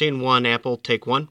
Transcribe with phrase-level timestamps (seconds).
[0.00, 1.26] One, Apple, take one.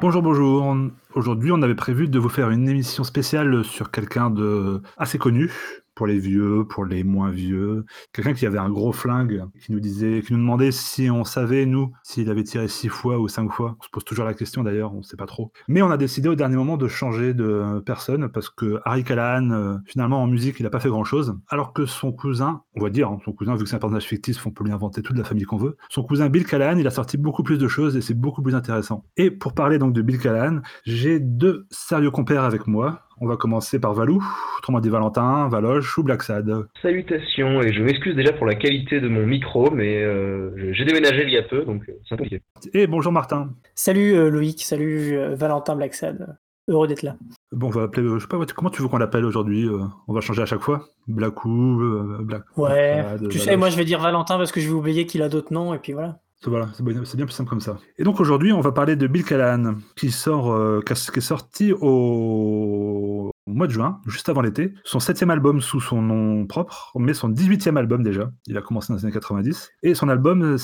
[0.00, 0.76] Bonjour, bonjour.
[1.14, 5.52] Aujourd'hui, on avait prévu de vous faire une émission spéciale sur quelqu'un de assez connu,
[5.94, 7.84] pour les vieux, pour les moins vieux.
[8.12, 11.66] Quelqu'un qui avait un gros flingue, qui nous disait, qui nous demandait si on savait,
[11.66, 13.76] nous, s'il avait tiré six fois ou cinq fois.
[13.80, 15.52] On se pose toujours la question d'ailleurs, on ne sait pas trop.
[15.68, 19.50] Mais on a décidé au dernier moment de changer de personne parce que Harry Callahan,
[19.50, 21.36] euh, finalement, en musique, il n'a pas fait grand chose.
[21.48, 24.06] Alors que son cousin, on va dire, hein, son cousin, vu que c'est un personnage
[24.06, 25.76] fictif, on peut lui inventer toute la famille qu'on veut.
[25.88, 28.54] Son cousin Bill Callahan, il a sorti beaucoup plus de choses et c'est beaucoup plus
[28.54, 29.04] intéressant.
[29.16, 33.02] Et pour parler donc de Bill Callahan, j'ai deux sérieux compères avec moi.
[33.24, 34.20] On va commencer par Valou,
[34.58, 36.66] autrement dit Valentin, Valoche ou Blacksad.
[36.82, 41.22] Salutations, et je m'excuse déjà pour la qualité de mon micro, mais euh, j'ai déménagé
[41.22, 42.42] il y a peu, donc euh, c'est un peu compliqué.
[42.74, 43.50] Et bonjour Martin.
[43.76, 46.36] Salut euh, Loïc, salut Valentin Blacksad.
[46.66, 47.14] Heureux d'être là.
[47.52, 49.68] Bon, on va appeler, je sais pas, comment tu veux qu'on l'appelle aujourd'hui
[50.08, 50.88] On va changer à chaque fois?
[51.06, 51.80] Blackou,
[52.24, 52.42] Black.
[52.56, 55.28] Ouais, tu sais, moi je vais dire Valentin parce que je vais oublier qu'il a
[55.28, 56.18] d'autres noms, et puis voilà.
[56.44, 56.82] Voilà, c'est
[57.16, 57.78] bien plus simple comme ça.
[57.98, 63.32] Et donc aujourd'hui, on va parler de Bill Callahan, qui, sort, qui est sorti au
[63.46, 67.14] au mois de juin, juste avant l'été, son septième album sous son nom propre, mais
[67.14, 68.30] son 18e album déjà.
[68.46, 69.70] Il a commencé dans les années 90.
[69.82, 70.56] Et son album,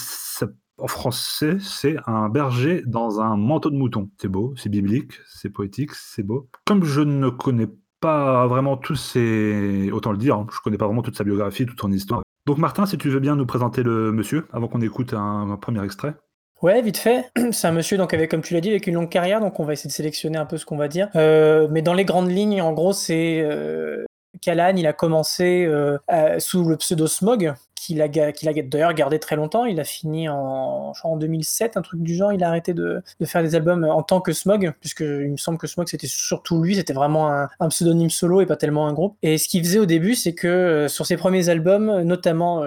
[0.78, 4.10] en français, c'est un berger dans un manteau de mouton.
[4.20, 6.48] C'est beau, c'est biblique, c'est poétique, c'est beau.
[6.66, 7.68] Comme je ne connais
[8.00, 9.90] pas vraiment tous ses...
[9.92, 12.22] Autant le dire, hein, je connais pas vraiment toute sa biographie, toute son histoire.
[12.48, 15.84] Donc Martin, si tu veux bien nous présenter le monsieur, avant qu'on écoute un premier
[15.84, 16.14] extrait.
[16.62, 17.30] Ouais, vite fait.
[17.52, 19.66] C'est un monsieur donc avec, comme tu l'as dit, avec une longue carrière, donc on
[19.66, 21.10] va essayer de sélectionner un peu ce qu'on va dire.
[21.14, 24.06] Euh, mais dans les grandes lignes, en gros, c'est euh,
[24.40, 25.98] Callahan, il a commencé euh,
[26.38, 29.64] sous le pseudo Smog, qu'il a, d'ailleurs gardé très longtemps.
[29.64, 32.32] Il a fini en, en 2007, un truc du genre.
[32.32, 35.36] Il a arrêté de, de, faire des albums en tant que Smog, puisque il me
[35.36, 38.92] semble que Smog c'était surtout lui, c'était vraiment un, pseudonyme solo et pas tellement un
[38.92, 39.16] groupe.
[39.22, 42.62] Et ce qu'il faisait au début, c'est que sur ses premiers albums, notamment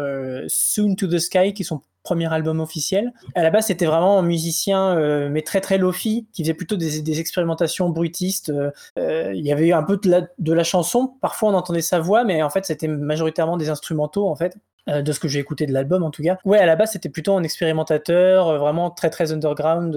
[0.47, 3.13] Soon to the Sky, qui sont premier album officiel.
[3.35, 6.75] À la base, c'était vraiment un musicien, euh, mais très très lofi, qui faisait plutôt
[6.75, 8.49] des, expérimentations bruitistes.
[8.49, 11.13] Euh, euh, il y avait un peu de la, de la, chanson.
[11.21, 14.57] Parfois, on entendait sa voix, mais en fait, c'était majoritairement des instrumentaux, en fait.
[14.87, 16.37] De ce que j'ai écouté de l'album en tout cas.
[16.45, 19.95] Ouais, à la base c'était plutôt un expérimentateur, vraiment très très underground.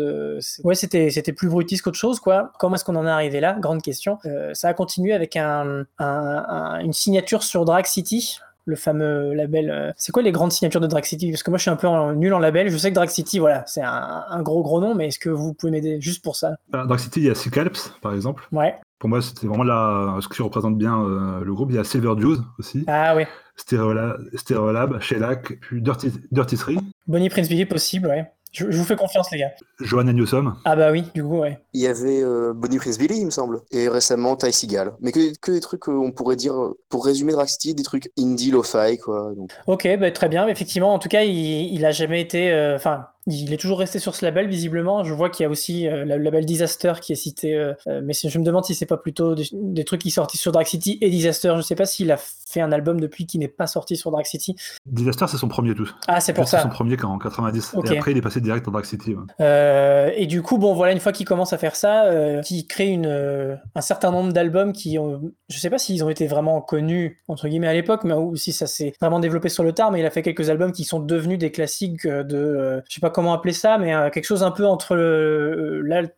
[0.64, 2.52] ouais, c'était c'était plus brutiste qu'autre chose quoi.
[2.58, 3.56] Comment est-ce qu'on en est arrivé là?
[3.60, 4.18] Grande question.
[4.52, 9.70] ça a continué avec un, un, une signature sur Drag City, le fameux label.
[9.70, 11.30] Euh, c'est quoi les grandes signatures de Drag City?
[11.30, 12.68] Parce que moi, je suis un peu nul en label.
[12.68, 15.54] Je sais que Drag City, voilà, c'est un, gros gros nom, mais est-ce que vous
[15.54, 16.56] pouvez m'aider juste pour ça?
[16.70, 18.48] Bah, Drag City, il y a Cyclops, par exemple.
[18.52, 18.74] Ouais.
[18.98, 20.18] Pour moi, c'était vraiment la...
[20.20, 21.70] ce qui représente bien euh, le groupe.
[21.70, 22.84] Il y a Silver Dews aussi.
[22.86, 23.24] Ah oui.
[23.56, 26.78] Stereolab, Stereolab Shellac, puis Dirty, Dirty Three.
[27.06, 28.30] Bonnie Prince Billy, possible, ouais.
[28.54, 29.50] Je, vous fais confiance, les gars.
[29.80, 30.54] Johanna Newsom.
[30.64, 31.58] Ah bah oui, du coup, ouais.
[31.72, 33.62] Il y avait euh, Bonnie Prince Billy, il me semble.
[33.72, 34.92] Et récemment, Ty Seagal.
[35.00, 36.54] Mais que, que des trucs, on pourrait dire,
[36.88, 39.32] pour résumer Drag City, des trucs indie, lo-fi, quoi.
[39.66, 40.46] Ok, bah, très bien.
[40.46, 42.52] Effectivement, en tout cas, il, il a jamais été...
[42.52, 45.02] Euh, enfin, il est toujours resté sur ce label, visiblement.
[45.02, 48.02] Je vois qu'il y a aussi euh, le label Disaster qui est cité, euh, euh,
[48.04, 50.66] mais je me demande si c'est pas plutôt des, trucs qui sont sortis sur Drag
[50.66, 51.54] City et Disaster.
[51.56, 54.26] Je sais pas s'il a fait un album depuis qui n'est pas sorti sur Drag
[54.26, 54.56] City.
[54.84, 55.90] Disaster, c'est son premier tout.
[56.06, 56.58] Ah, c'est pour ça.
[56.58, 57.76] C'est son premier en 90.
[57.84, 59.16] Et après, il est passé direct en Drag City.
[59.40, 62.10] et du coup, bon, voilà, une fois qu'il commence à faire ça,
[62.42, 66.26] qu'il crée une, un certain nombre d'albums qui ont, je sais pas s'ils ont été
[66.26, 69.72] vraiment connus, entre guillemets, à l'époque, mais ou si ça s'est vraiment développé sur le
[69.72, 73.00] tard, mais il a fait quelques albums qui sont devenus des classiques de, je sais
[73.00, 74.94] pas comment appeler ça, mais euh, quelque chose un peu entre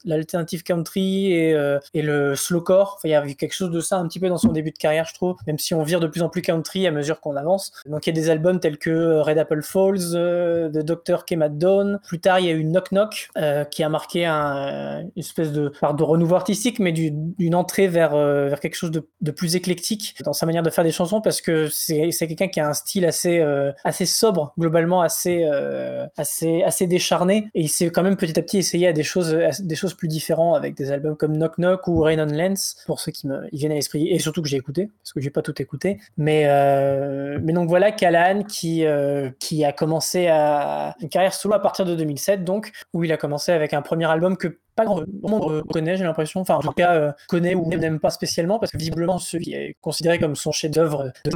[0.05, 2.95] l'alternative country et, euh, et, le slowcore.
[2.97, 4.79] Enfin, il y avait quelque chose de ça un petit peu dans son début de
[4.79, 7.37] carrière, je trouve, même si on vire de plus en plus country à mesure qu'on
[7.37, 7.73] avance.
[7.87, 11.25] Donc il y a des albums tels que Red Apple Falls, de Dr.
[11.25, 12.01] Kemat Dawn.
[12.07, 15.53] Plus tard, il y a eu Knock Knock, euh, qui a marqué un, une espèce
[15.53, 18.11] de, renouveau artistique, mais d'une entrée vers,
[18.61, 21.69] quelque chose de, de, plus éclectique dans sa manière de faire des chansons, parce que
[21.69, 23.45] c'est quelqu'un qui a un style assez,
[23.85, 25.45] assez sobre, globalement assez,
[26.17, 29.37] assez, assez décharné et il s'est quand même petit à petit essayé à des choses,
[29.61, 33.01] des choses plus différentes avec des albums comme Knock Knock ou Rain on Lens pour
[33.01, 35.43] ceux qui me viennent à l'esprit et surtout que j'ai écouté parce que j'ai pas
[35.43, 35.99] tout écouté.
[36.17, 41.55] Mais, euh, mais donc voilà Callahan qui, euh, qui a commencé à une carrière solo
[41.55, 44.85] à partir de 2007 donc où il a commencé avec un premier album que pas
[44.85, 46.41] grand monde connaît, j'ai l'impression.
[46.41, 49.55] Enfin, en tout cas, euh, connaît ou n'aime pas spécialement, parce que visiblement, celui qui
[49.55, 51.31] est considéré comme son chef-d'œuvre de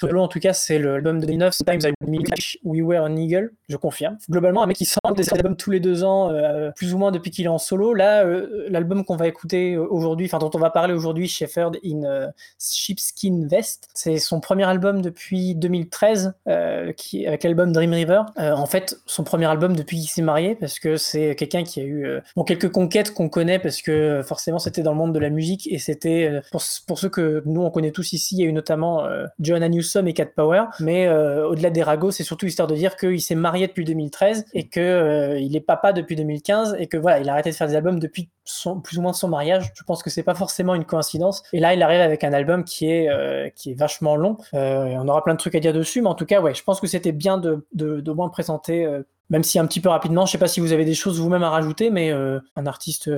[0.00, 3.52] solo, en tout cas, c'est l'album de 2009, Sometimes I Wish We Were an Eagle,
[3.68, 4.16] je confirme.
[4.30, 7.10] Globalement, un mec qui sort des albums tous les deux ans, euh, plus ou moins
[7.10, 7.92] depuis qu'il est en solo.
[7.92, 12.30] Là, euh, l'album qu'on va écouter aujourd'hui, enfin, dont on va parler aujourd'hui, Shepherd in
[12.58, 16.34] Sheepskin Vest, c'est son premier album depuis 2013,
[16.96, 18.22] qui, avec l'album Dream River.
[18.36, 21.84] en fait, son premier album depuis qu'il s'est marié, parce que c'est quelqu'un qui a
[21.84, 25.30] eu bon, quelques conquêtes qu'on connaît, parce que forcément, c'était dans le monde de la
[25.30, 28.44] musique et c'était euh, pour, pour, ceux que nous on connaît tous ici, il y
[28.44, 32.24] a eu notamment euh, Joanna Newsom et Cat Power, mais euh, au-delà des ragots, c'est
[32.24, 36.16] surtout histoire de dire qu'il s'est marié depuis 2013 et que il est papa depuis
[36.16, 38.30] 2015 et que voilà, il a arrêté de faire des albums depuis
[38.82, 39.72] plus ou moins son mariage.
[39.74, 41.42] Je pense que c'est pas forcément une coïncidence.
[41.52, 43.08] Et là, il arrive avec un album qui est
[43.54, 44.36] qui est vachement long.
[44.52, 46.80] on aura plein de trucs à dire dessus, mais en tout cas, ouais, je pense
[46.80, 48.86] que c'était bien de, de, de moins présenter
[49.30, 51.42] même si un petit peu rapidement, je sais pas si vous avez des choses vous-même
[51.42, 53.10] à rajouter, mais un artiste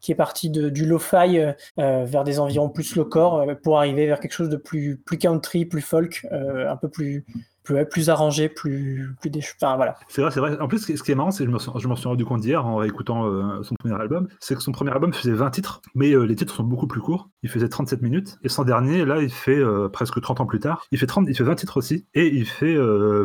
[0.00, 4.06] qui est parti du lo-fi euh, euh, vers des environs plus low-core euh, pour arriver
[4.06, 7.24] vers quelque chose de plus country, plus folk, un peu plus,
[7.62, 9.40] plus, arrangé, plus, plus des...
[9.60, 9.96] Enfin, voilà.
[10.08, 10.58] C'est vrai, c'est vrai.
[10.60, 12.82] En plus, ce qui est marrant, c'est que je m'en suis rendu compte hier en
[12.82, 16.54] écoutant son premier album, c'est que son premier album faisait 20 titres, mais les titres
[16.54, 17.30] sont beaucoup plus courts.
[17.42, 18.38] Il faisait 37 minutes.
[18.42, 19.60] Et son dernier, là, il fait
[19.92, 20.84] presque 30 ans plus tard.
[20.90, 22.76] Il fait, 30, il fait 20 titres aussi, et il fait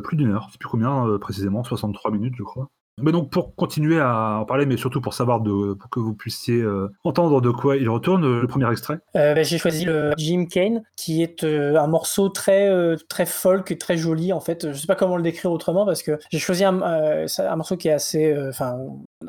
[0.04, 0.46] plus d'une heure.
[0.48, 2.70] Je sais plus combien précisément, 63 minutes, je crois.
[3.02, 6.14] Mais donc pour continuer à en parler, mais surtout pour savoir de, pour que vous
[6.14, 9.00] puissiez euh, entendre de quoi il retourne, euh, le premier extrait.
[9.18, 12.72] Euh, bah, j'ai choisi le Jim Kane, qui est un morceau très
[13.10, 14.72] très folk et très joli en fait.
[14.72, 17.90] Je sais pas comment le décrire autrement parce que j'ai choisi un, un, morceau qui
[17.90, 18.78] est assez, enfin,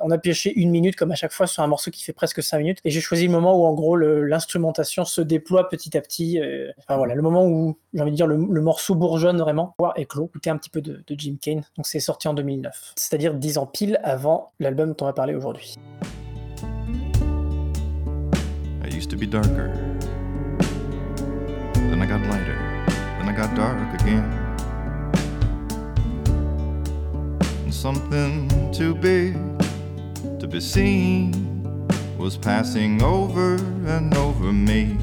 [0.03, 2.43] on a pioché une minute comme à chaque fois sur un morceau qui fait presque
[2.43, 6.01] cinq minutes, et j'ai choisi le moment où en gros l'instrumentation se déploie petit à
[6.01, 6.41] petit.
[6.79, 10.27] enfin voilà, le moment où j'ai envie de dire le, morceau bourgeonne vraiment, voir éclos.
[10.27, 11.63] Écoutez un petit peu de, Jim Kane.
[11.77, 15.35] Donc c'est sorti en 2009, c'est-à-dire 10 en pile avant l'album dont on va parler
[15.35, 15.77] aujourd'hui.
[18.85, 19.71] I used to be darker.
[21.75, 22.59] Then I got lighter.
[23.19, 24.25] Then I got dark again.
[27.71, 29.37] Something too big
[30.47, 31.33] to be seen
[32.19, 33.55] was passing over
[33.87, 34.97] and over me.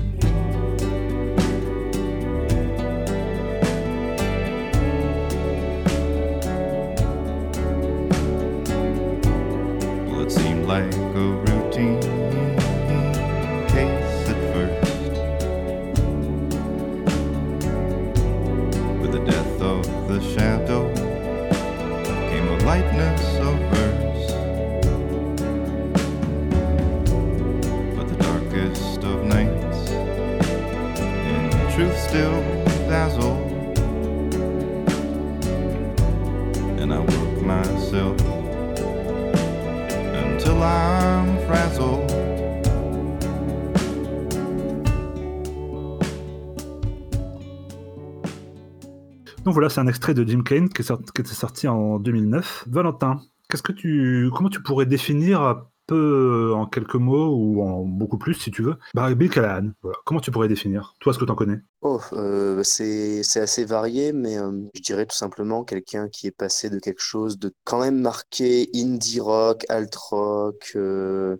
[49.53, 52.65] Voilà, c'est un extrait de Jim Kane qui, est sorti en 2009.
[52.67, 57.61] Valentin, qu'est-ce que tu, comment tu pourrais définir un peu euh, en quelques mots ou
[57.61, 59.71] en beaucoup plus si tu veux, bah, Bill Callahan
[60.05, 61.59] Comment tu pourrais définir Toi, ce que tu en connais?
[61.81, 66.69] Oh, euh, c'est assez varié, mais euh, je dirais tout simplement quelqu'un qui est passé
[66.69, 70.77] de quelque chose de quand même marqué indie rock, alt rock,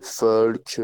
[0.02, 0.80] folk,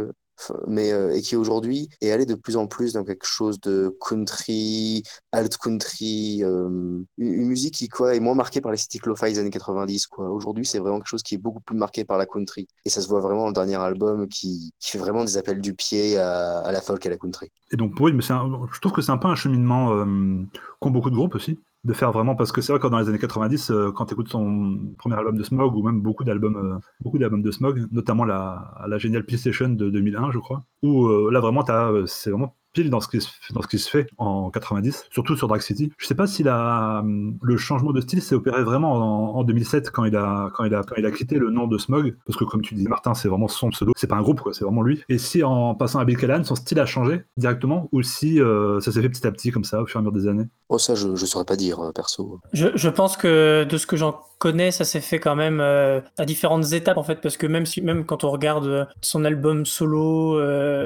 [0.67, 3.97] mais euh, et qui aujourd'hui est allé de plus en plus dans quelque chose de
[4.01, 5.03] country,
[5.33, 9.51] alt country, euh, une, musique qui quoi est moins marquée par les lo-fi des années
[9.51, 10.31] 90 quoi.
[10.31, 13.01] Aujourd'hui, c'est vraiment quelque chose qui est beaucoup plus marqué par la country et ça
[13.01, 16.59] se voit vraiment dans le dernier album qui, fait vraiment des appels du pied à,
[16.59, 17.51] à la folk et à la country.
[17.73, 20.45] Et donc oui, mais je trouve que c'est un peu un cheminement euh,
[20.81, 23.09] qu'ont beaucoup de groupes aussi de faire vraiment parce que c'est vrai que dans les
[23.09, 26.81] années 90 euh, quand tu écoutes son premier album de Smog ou même beaucoup d'albums
[27.05, 31.41] euh, de Smog notamment la, la géniale PlayStation de 2001 je crois où euh, là
[31.41, 31.65] vraiment
[32.07, 35.37] c'est vraiment pile dans ce, qui se, dans ce qui se fait en 90, surtout
[35.37, 35.93] sur Drag City.
[35.99, 37.05] Je sais pas si la,
[37.43, 40.83] le changement de style s'est opéré vraiment en, 2007 quand il, a, quand, il a,
[40.83, 43.29] quand il a quitté le nom de Smog, parce que comme tu dis Martin, c'est
[43.29, 45.03] vraiment son pseudo, c'est pas un groupe, c'est vraiment lui.
[45.09, 48.81] Et si en passant à Bill Callahan, son style a changé directement, ou si euh,
[48.81, 50.49] ça s'est fait petit à petit comme ça au fur et à mesure des années?
[50.69, 52.41] Oh ça, je, je saurais pas dire, euh, perso.
[52.53, 56.01] Je, je pense que de ce que j'en connais, ça s'est fait quand même euh,
[56.19, 59.67] à différentes étapes en fait, parce que même si même quand on regarde son album
[59.67, 60.41] solo,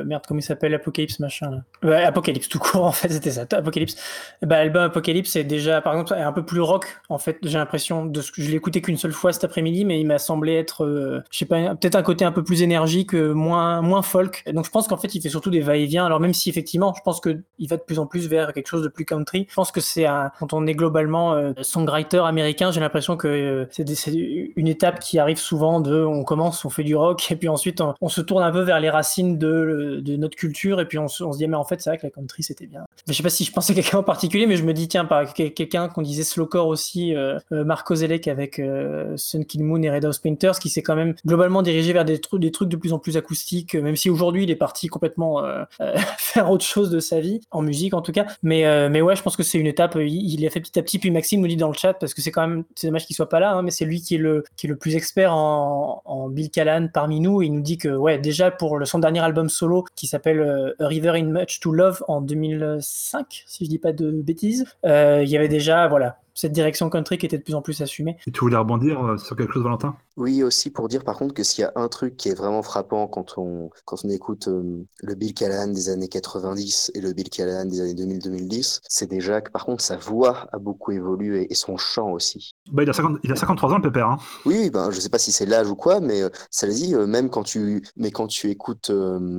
[0.04, 2.06] merde comment il s'appelle, Apocalypse machin là.
[2.06, 3.46] Apocalypse tout court en fait, c'était ça.
[3.52, 3.96] Apocalypse.
[4.42, 7.38] Bah, l'album Apocalypse est déjà, par exemple, un peu plus rock en fait.
[7.42, 10.06] J'ai l'impression de ce que je l'ai écouté qu'une seule fois cet après-midi, mais il
[10.06, 13.32] m'a semblé être, euh, je sais pas, peut-être un côté un peu plus énergique, euh,
[13.32, 14.42] moins moins folk.
[14.52, 16.06] Donc je pense qu'en fait il fait surtout des va-et-vient.
[16.06, 18.68] Alors même si effectivement, je pense que il va de plus en plus vers quelque
[18.68, 19.46] chose de plus country.
[19.48, 20.06] Je pense que c'est
[20.38, 23.28] quand on est globalement euh, songwriter américain, j'ai l'impression que
[23.70, 24.12] c'est
[24.56, 27.82] une étape qui arrive souvent de on commence, on fait du rock, et puis ensuite
[28.00, 31.08] on, se tourne un peu vers les racines de, de notre culture, et puis on,
[31.08, 32.84] se dit, mais en fait, c'est vrai que la country c'était bien.
[33.08, 35.32] Je sais pas si je pensais quelqu'un en particulier, mais je me dis, tiens, par
[35.34, 39.90] quelqu'un qu'on disait slowcore aussi, euh, euh, Marco Zelek avec euh, Sun Kill Moon et
[39.90, 42.76] Red House Painters, qui s'est quand même globalement dirigé vers des, trucs, des trucs de
[42.76, 45.42] plus en plus acoustiques, même si aujourd'hui il est parti complètement
[46.18, 48.26] faire autre chose de sa vie, en musique en tout cas.
[48.42, 50.82] Mais, mais ouais, je pense que c'est une étape, il, il, a fait petit à
[50.82, 53.06] petit, puis Maxime nous dit dans le chat, parce que c'est quand même, c'est dommage
[53.06, 54.96] qu'il soit pas là, hein, mais c'est lui qui est le, qui est le plus
[54.96, 58.78] expert en, en Bill Callan parmi nous, et il nous dit que, ouais, déjà pour
[58.78, 63.44] le, son dernier album solo qui s'appelle A River in Much to Love en 2005,
[63.46, 67.16] si je dis pas de bêtises, euh, il y avait déjà, voilà, cette direction country
[67.18, 68.16] qui était de plus en plus assumée.
[68.26, 69.96] Et tu voulais rebondir euh, sur quelque chose, Valentin?
[70.16, 72.62] Oui, aussi pour dire par contre que s'il y a un truc qui est vraiment
[72.62, 77.12] frappant quand on, quand on écoute euh, le Bill Callahan des années 90 et le
[77.12, 81.46] Bill Callahan des années 2000-2010, c'est déjà que par contre sa voix a beaucoup évolué
[81.50, 82.53] et son chant aussi.
[82.72, 84.08] Bah, il, a 50, il a 53 ans le pépère.
[84.08, 84.18] Hein.
[84.44, 86.94] Oui, ben, je sais pas si c'est l'âge ou quoi, mais euh, ça le dit,
[86.94, 88.90] même quand tu, mais quand tu écoutes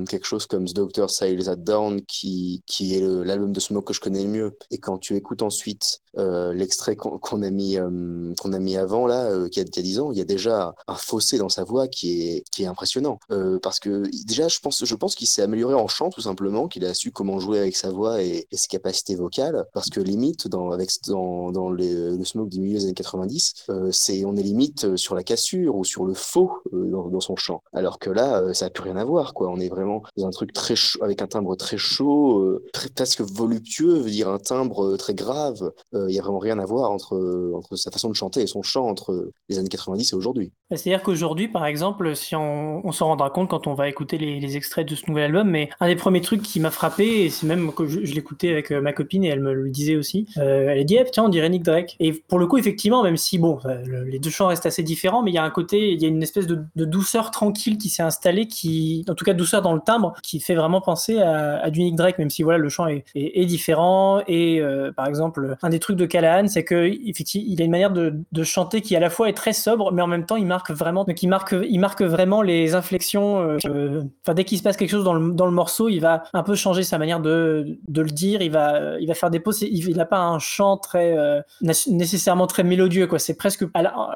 [0.08, 3.94] quelque chose comme The Doctor Sails That Down, qui, qui est l'album de Smoke que
[3.94, 8.52] je connais le mieux, et quand tu écoutes ensuite l'extrait qu'on a mis euh, qu'on
[8.52, 11.38] a mis avant là, euh, qui, a, 10 ans, il y a déjà un fossé
[11.38, 13.18] dans sa voix qui est qui est impressionnant.
[13.30, 16.68] Euh, parce que déjà, je pense je pense qu'il s'est amélioré en chant tout simplement,
[16.68, 19.64] qu'il a su comment jouer avec sa voix et, ses capacités vocales.
[19.74, 24.24] Parce que limite dans avec dans, dans le smoke du milieu des années 90, c'est
[24.24, 27.62] on est limite sur la cassure ou sur le faux dans, son chant.
[27.72, 29.48] Alors que là, ça a plus rien à voir quoi.
[29.48, 34.10] On est vraiment dans un truc très avec un timbre très chaud, presque voluptueux, veut
[34.10, 35.72] dire un timbre très grave.
[35.92, 38.86] Il y a vraiment rien à voir entre, sa façon de chanter et son chant
[38.86, 40.52] entre les années 90 et aujourd'hui.
[40.70, 44.88] C'est-à-dire qu'aujourd'hui, par exemple, si on, s'en rendra compte quand on va écouter les, extraits
[44.88, 47.72] de ce nouvel album, mais un des premiers trucs qui m'a frappé, et c'est même
[47.72, 50.78] que je, l'écoutais avec euh, ma copine et elle me le disait aussi, euh, elle
[50.78, 51.96] a dit, eh, tiens, on dirait Nick Drake.
[52.00, 55.22] Et pour le coup, effectivement, même si, bon, euh, les deux chants restent assez différents,
[55.22, 57.88] mais il y a un côté, il y a une espèce de, douceur tranquille qui
[57.88, 61.58] s'est installée, qui, en tout cas, douceur dans le timbre, qui fait vraiment penser à,
[61.58, 64.20] à du Drake, même si, voilà, le chant est, différent.
[64.28, 64.62] Et,
[64.96, 68.42] par exemple, un des trucs de Callahan, c'est que effectivement, il a une manière de,
[68.42, 71.04] chanter qui à la fois est très sobre, mais en même temps il marque vraiment,
[71.04, 73.40] donc marque, il marque vraiment les inflexions.
[73.40, 76.54] Euh, enfin, dès qu'il se passe quelque chose dans le, morceau, il va un peu
[76.54, 78.42] changer sa manière de, le dire.
[78.42, 79.62] Il va, il va faire des pauses.
[79.62, 83.18] Il n'a pas un chant très euh, nécessairement très mélodieux, quoi.
[83.18, 83.66] C'est presque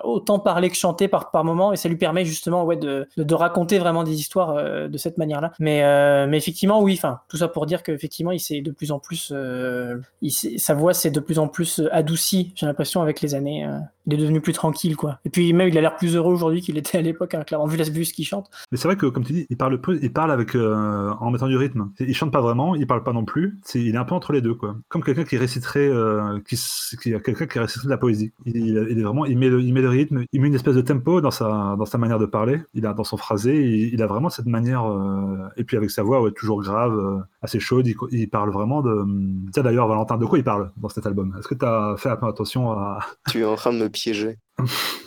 [0.04, 3.34] autant parler que chanter par par moment, et ça lui permet justement, ouais, de, de,
[3.34, 5.52] raconter vraiment des histoires euh, de cette manière-là.
[5.58, 5.82] Mais,
[6.26, 6.94] mais effectivement, oui.
[6.96, 9.32] Enfin, tout ça pour dire qu'effectivement, il s'est de plus en plus,
[10.22, 13.66] il sa voix s'est de plus en plus adoucie j'ai l'impression, avec les années.
[13.66, 15.20] Euh, il est devenu plus tranquille, quoi.
[15.24, 17.66] Et puis même, il a l'air plus heureux aujourd'hui qu'il était à l'époque, hein, clairement,
[17.66, 18.50] vu, la, vue ce qu'il chante.
[18.72, 21.46] Mais c'est vrai que, comme tu dis, il parle il parle avec, euh, en mettant
[21.46, 21.90] du rythme.
[22.00, 23.58] Il chante pas vraiment, il parle pas non plus.
[23.74, 24.76] Il est un peu entre les deux, quoi.
[24.88, 26.56] Comme quelqu'un qui réciterait, euh, qui,
[27.02, 28.32] qui, quelqu'un qui réciterait de la poésie.
[28.76, 31.20] Est vraiment, il met, le, il met le rythme, il met une espèce de tempo
[31.20, 32.60] dans sa, dans sa manière de parler.
[32.74, 34.84] Il a, dans son phrasé, il, a vraiment cette manière,
[35.56, 39.04] et puis avec sa voix, toujours grave, assez chaude, il, parle vraiment de.
[39.52, 41.34] Tiens d'ailleurs, Valentin, de quoi il parle dans cet album?
[41.38, 42.74] Est-ce que tu as fait attention
[43.28, 44.38] tu es en train de me piéger.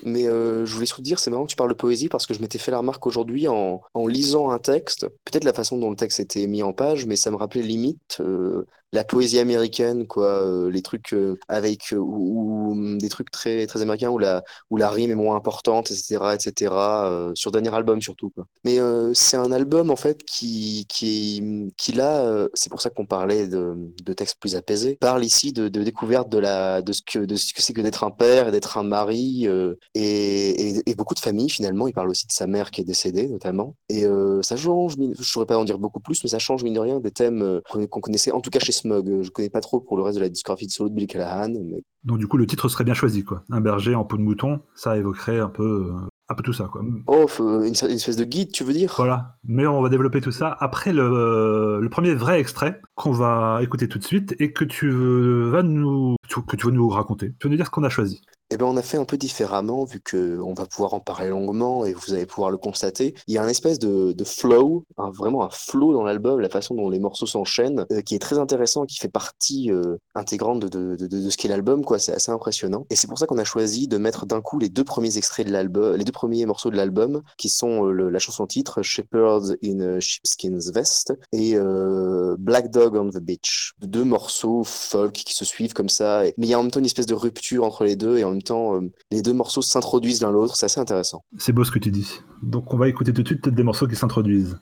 [0.05, 2.33] Mais euh, je voulais surtout dire, c'est marrant que tu parles de poésie parce que
[2.33, 5.95] je m'étais fait la remarque aujourd'hui en, lisant un texte, peut-être la façon dont le
[5.95, 10.45] texte était mis en page, mais ça me rappelait limite euh, la poésie américaine, quoi,
[10.45, 11.15] euh, les trucs
[11.47, 15.89] avec ou, des trucs très très américains où la où la rime est moins importante,
[15.89, 17.31] etc., etc.
[17.33, 18.31] sur dernier album surtout.
[18.63, 18.77] Mais
[19.13, 23.73] c'est un album en fait qui qui qui là, c'est pour ça qu'on parlait de,
[24.03, 27.35] de textes plus apaisés, parle ici de, de découverte de la de ce que de
[27.35, 31.19] ce que c'est que d'être un père et d'être un mari euh, et, beaucoup de
[31.19, 31.87] familles finalement.
[31.87, 33.75] Il parle aussi de sa mère qui est décédée notamment.
[33.89, 36.63] Et euh, ça change, je ne saurais pas en dire beaucoup plus, mais ça change
[36.63, 39.05] mine de rien des thèmes euh, qu'on connaissait, en tout cas chez Smug.
[39.05, 41.07] Je ne connais pas trop pour le reste de la discographie de solo de Bill
[41.07, 41.53] Callahan.
[42.03, 43.43] Donc du coup le titre serait bien choisi quoi.
[43.49, 45.91] Un berger en peau de mouton, ça évoquerait un peu
[46.29, 46.81] un peu tout ça, quoi.
[47.07, 48.93] Oh, une, espèce de guide, tu veux dire?
[48.97, 49.32] Voilà.
[49.45, 53.99] Mais on va développer tout ça après le, premier vrai extrait qu'on va écouter tout
[53.99, 56.15] de suite et que tu vas nous,
[56.47, 57.33] que tu vas nous raconter.
[57.39, 58.21] Tu vas nous dire ce qu'on a choisi.
[58.53, 61.85] Eh ben, on a fait un peu différemment, vu qu'on va pouvoir en parler longuement
[61.85, 63.15] et vous allez pouvoir le constater.
[63.27, 66.91] Il y a un espèce de, flow, vraiment un flow dans l'album, la façon dont
[66.91, 71.29] les morceaux s'enchaînent, euh, qui est très intéressant, qui fait partie euh, intégrante de, de,
[71.31, 71.97] ce qu'est l'album, quoi.
[71.97, 72.85] C'est assez impressionnant.
[72.91, 75.47] Et c'est pour ça qu'on a choisi de mettre d'un coup les deux premiers extraits
[75.47, 78.83] de l'album, les deux premiers morceaux de l'album, qui sont euh, la chanson titre
[79.63, 81.55] In a Sheepskin's Vest et
[82.37, 83.73] Black Dog on the Beach.
[83.81, 86.23] Deux morceaux folk qui se suivent comme ça.
[86.37, 88.23] Mais il y a en même temps une espèce de rupture entre les deux et
[88.23, 90.55] en même temps, euh, les deux morceaux s'introduisent l'un l'autre.
[90.55, 91.23] C'est assez intéressant.
[91.37, 92.19] C'est beau ce que tu dis.
[92.41, 94.57] Donc on va écouter tout de suite peut-être des morceaux qui s'introduisent.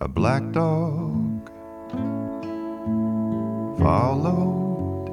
[0.00, 1.50] A black dog
[3.80, 5.10] followed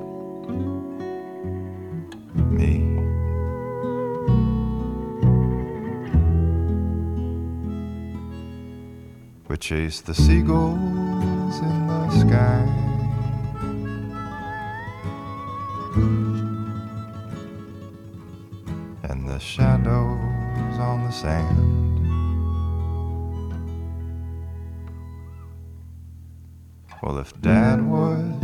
[2.51, 2.99] me.
[9.47, 12.61] We chased the seagulls in the sky.
[19.09, 21.74] And the shadows on the sand.
[27.05, 28.34] Well, if Dad was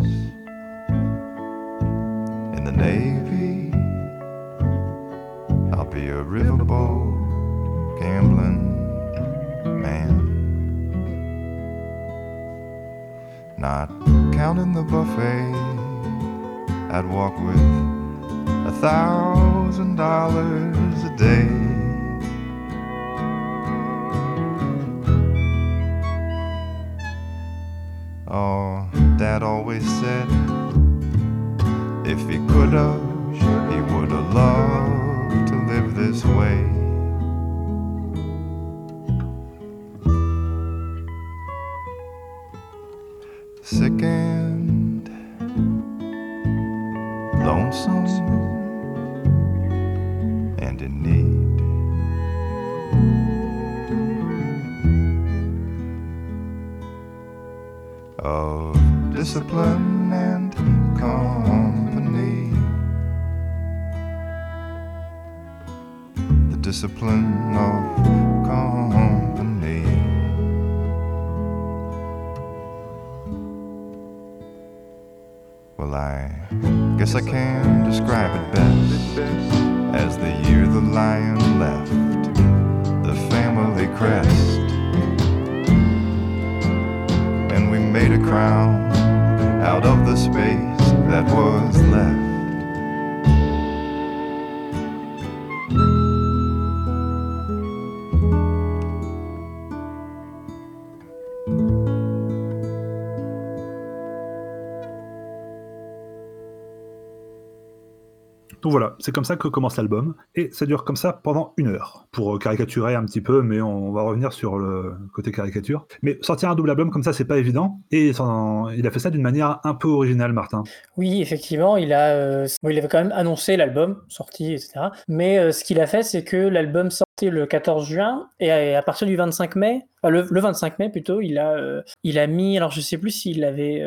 [108.61, 111.67] Donc voilà, c'est comme ça que commence l'album, et ça dure comme ça pendant une
[111.67, 115.85] heure, pour euh, caricaturer un petit peu, mais on va revenir sur le côté caricature.
[116.01, 119.09] Mais sortir un double album comme ça, c'est pas évident, et il a fait ça
[119.09, 120.63] d'une manière un peu originale, Martin.
[120.97, 124.89] Oui, effectivement, il a, euh, il avait quand même annoncé l'album sorti, etc.
[125.07, 128.81] Mais euh, ce qu'il a fait, c'est que l'album sortait le 14 juin et à,
[128.81, 132.71] partir du 25 mai, le, le 25 mai plutôt, il a, il a mis, alors
[132.71, 133.81] je sais plus s'il avait,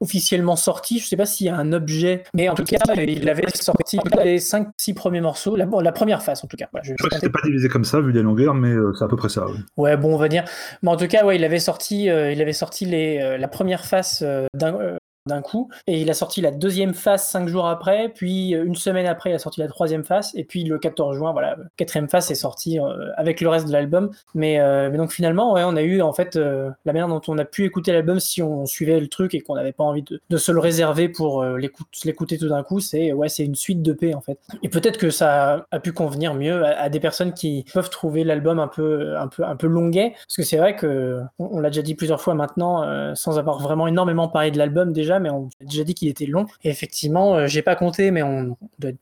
[0.00, 0.98] officiellement sorti.
[0.98, 3.98] Je sais pas s'il y a un objet, mais en tout cas, il avait sorti
[4.22, 6.68] les 5-6 premiers morceaux, la, la première phase en tout cas.
[6.72, 9.04] Voilà, je crois que c'était pas divisé comme ça vu les longueurs, mais euh, c'est
[9.04, 9.46] à peu près ça.
[9.46, 9.58] Oui.
[9.76, 10.44] Ouais, bon, on va dire.
[10.82, 13.48] Mais en tout cas, ouais, il avait sorti, euh, il avait sorti les, euh, la
[13.48, 15.68] première phase d'un d'un coup.
[15.86, 19.30] Et il a sorti la deuxième phase cinq jours après, puis euh, une semaine après,
[19.30, 22.34] il a sorti la troisième phase, et puis le 14 juin, voilà, quatrième phase est
[22.34, 24.10] sortie euh, avec le reste de l'album.
[24.34, 27.38] Mais, euh, mais, donc finalement, ouais, on a eu en fait la manière dont on
[27.38, 30.20] a pu écouter l'album si on suivait le truc et qu'on n'avait pas envie de,
[30.28, 33.92] de, se le réserver pour l'écouter tout d'un coup, c'est ouais, c'est une suite de
[33.92, 34.38] paix en fait.
[34.62, 38.58] Et peut-être que ça a pu convenir mieux à, des personnes qui peuvent trouver l'album
[38.58, 41.82] un peu, un peu, un peu longuet, parce que c'est vrai que on, l'a déjà
[41.82, 45.64] dit plusieurs fois maintenant, sans avoir vraiment énormément parlé de l'album déjà, mais on a
[45.64, 46.46] déjà dit qu'il était long.
[46.64, 48.98] Et effectivement, euh, j'ai pas compté, mais on doit être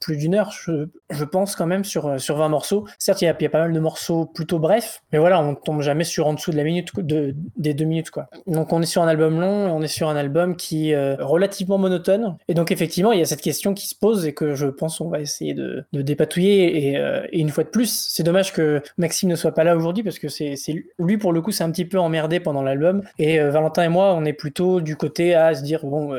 [0.00, 2.86] plus d'une heure, je, pense quand même, sur, sur 20 morceaux.
[2.98, 6.04] Certes, il y, a, pas mal de morceaux plutôt brefs, mais voilà, on tombe jamais
[6.04, 8.28] sur en dessous de la minute, de, des deux minutes, quoi.
[8.46, 11.16] Donc on est sur un album long, on est sur un album qui est euh,
[11.20, 12.36] relativement monotone.
[12.48, 15.00] Et donc effectivement, il y a cette question qui se pose et que je pense
[15.00, 16.96] on va essayer de, de dépatouiller.
[16.96, 20.02] Euh, et, une fois de plus, c'est dommage que Maxime ne soit pas là aujourd'hui
[20.02, 20.56] parce que c'est
[20.98, 23.02] lui, pour le coup, c'est un petit peu emmerdé pendant l'album.
[23.18, 26.14] Et euh, Valentin et moi, on est plutôt du côté à se dire, bon,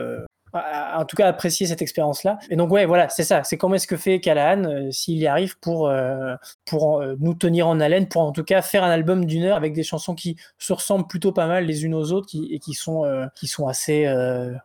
[0.53, 2.37] en tout cas apprécier cette expérience-là.
[2.49, 3.43] Et donc ouais, voilà, c'est ça.
[3.43, 6.35] C'est comment est-ce que fait Callahan euh, s'il y arrive pour euh,
[6.65, 9.57] pour euh, nous tenir en haleine, pour en tout cas faire un album d'une heure
[9.57, 12.59] avec des chansons qui se ressemblent plutôt pas mal les unes aux autres qui, et
[12.59, 13.03] qui sont
[13.35, 14.07] qui sont assez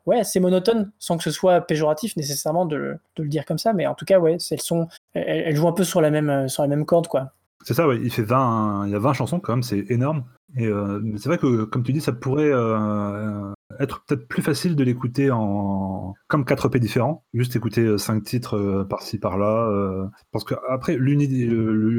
[0.06, 3.72] ouais assez monotones, sans que ce soit péjoratif nécessairement de, de, le dire comme ça.
[3.72, 6.62] Mais en tout cas ouais, elles sont elles, jouent un peu sur la même sur
[6.62, 7.32] la même corde quoi.
[7.64, 7.98] C'est ça, ouais.
[8.02, 10.24] il fait 20, il y a 20 chansons quand même, c'est énorme.
[10.56, 10.68] Et
[11.16, 12.52] c'est vrai que, comme tu dis, ça pourrait
[13.80, 18.20] être peut-être plus facile de l'écouter en comme 4 p différents, juste écouter 5 euh,
[18.20, 19.68] titres euh, par-ci par-là.
[19.68, 21.48] Euh, parce que après, l'unité,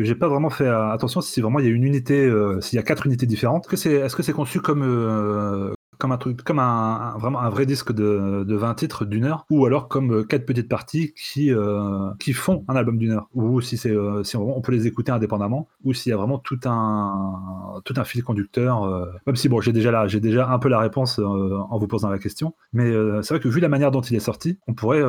[0.03, 2.83] j'ai pas vraiment fait attention si vraiment il y a une unité, s'il y a
[2.83, 3.71] quatre unités différentes.
[3.73, 8.45] Est-ce que c'est conçu comme comme un truc, comme un, vraiment un vrai disque de,
[8.47, 12.31] de 20 titres d'une heure, ou alors comme euh, quatre petites parties qui, euh, qui
[12.31, 15.67] font un album d'une heure, ou si c'est, euh, si on, peut les écouter indépendamment,
[15.83, 18.89] ou s'il y a vraiment tout un, tout un fil conducteur.
[19.27, 22.09] même si bon, j'ai déjà là, j'ai déjà un peu la réponse en vous posant
[22.09, 25.03] la question, mais c'est vrai que vu la manière dont il est sorti, on pourrait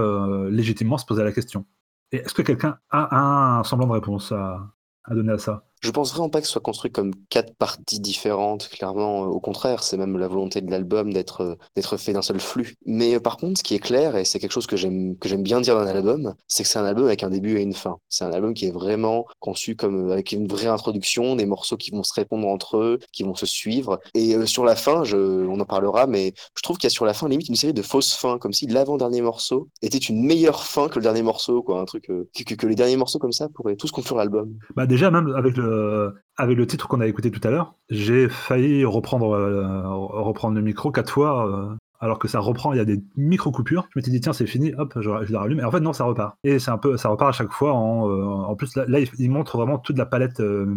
[0.50, 1.66] légitimement se poser la question.
[2.12, 4.72] Et est-ce que quelqu'un a un semblant de réponse à,
[5.04, 5.69] à donner à ça?
[5.80, 9.24] Je pense vraiment pas que ce soit construit comme quatre parties différentes, clairement.
[9.24, 12.40] Euh, au contraire, c'est même la volonté de l'album d'être euh, d'être fait d'un seul
[12.40, 12.76] flux.
[12.86, 15.28] Mais euh, par contre, ce qui est clair, et c'est quelque chose que j'aime que
[15.28, 17.62] j'aime bien dire dans un album, c'est que c'est un album avec un début et
[17.62, 17.98] une fin.
[18.08, 21.90] C'est un album qui est vraiment conçu comme avec une vraie introduction, des morceaux qui
[21.90, 24.00] vont se répondre entre eux, qui vont se suivre.
[24.14, 27.04] Et sur la fin, je, on en parlera, mais je trouve qu'il y a sur
[27.06, 30.64] la fin limite une série de fausses fins, comme si l'avant-dernier morceau était une meilleure
[30.64, 31.80] fin que le dernier morceau, quoi.
[31.80, 34.52] Un truc que, que, les derniers morceaux comme ça pourraient tous conclure l'album.
[34.76, 37.74] Bah déjà même avec le euh, avec le titre qu'on a écouté tout à l'heure,
[37.88, 42.78] j'ai failli reprendre, euh, reprendre le micro quatre fois euh, alors que ça reprend, il
[42.78, 43.86] y a des micro-coupures.
[43.90, 45.60] Je m'étais dit, tiens, c'est fini, hop, je, je, la rallume.
[45.60, 46.36] Et en fait, non, ça repart.
[46.44, 47.74] Et c'est un peu, ça repart à chaque fois.
[47.74, 50.74] En, euh, plus, là, il, montre vraiment toute la palette, euh,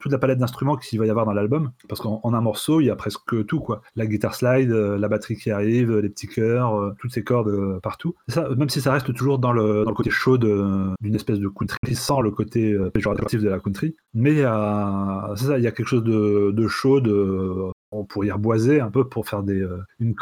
[0.00, 1.70] toute la palette d'instruments qu'il va y avoir dans l'album.
[1.88, 3.82] Parce qu'en un morceau, il y a presque tout, quoi.
[3.94, 8.14] La guitare slide, euh, la batterie qui arrive, les petits chœurs, toutes ces cordes partout.
[8.28, 11.48] ça, même si ça reste toujours dans le, dans le côté chaud d'une espèce de
[11.48, 13.94] country sans le côté péjoratif de la country.
[14.14, 17.70] Mais ça, il y a quelque chose de, de chaud, de
[18.02, 20.16] pour y reboiser un peu pour faire des, euh, une,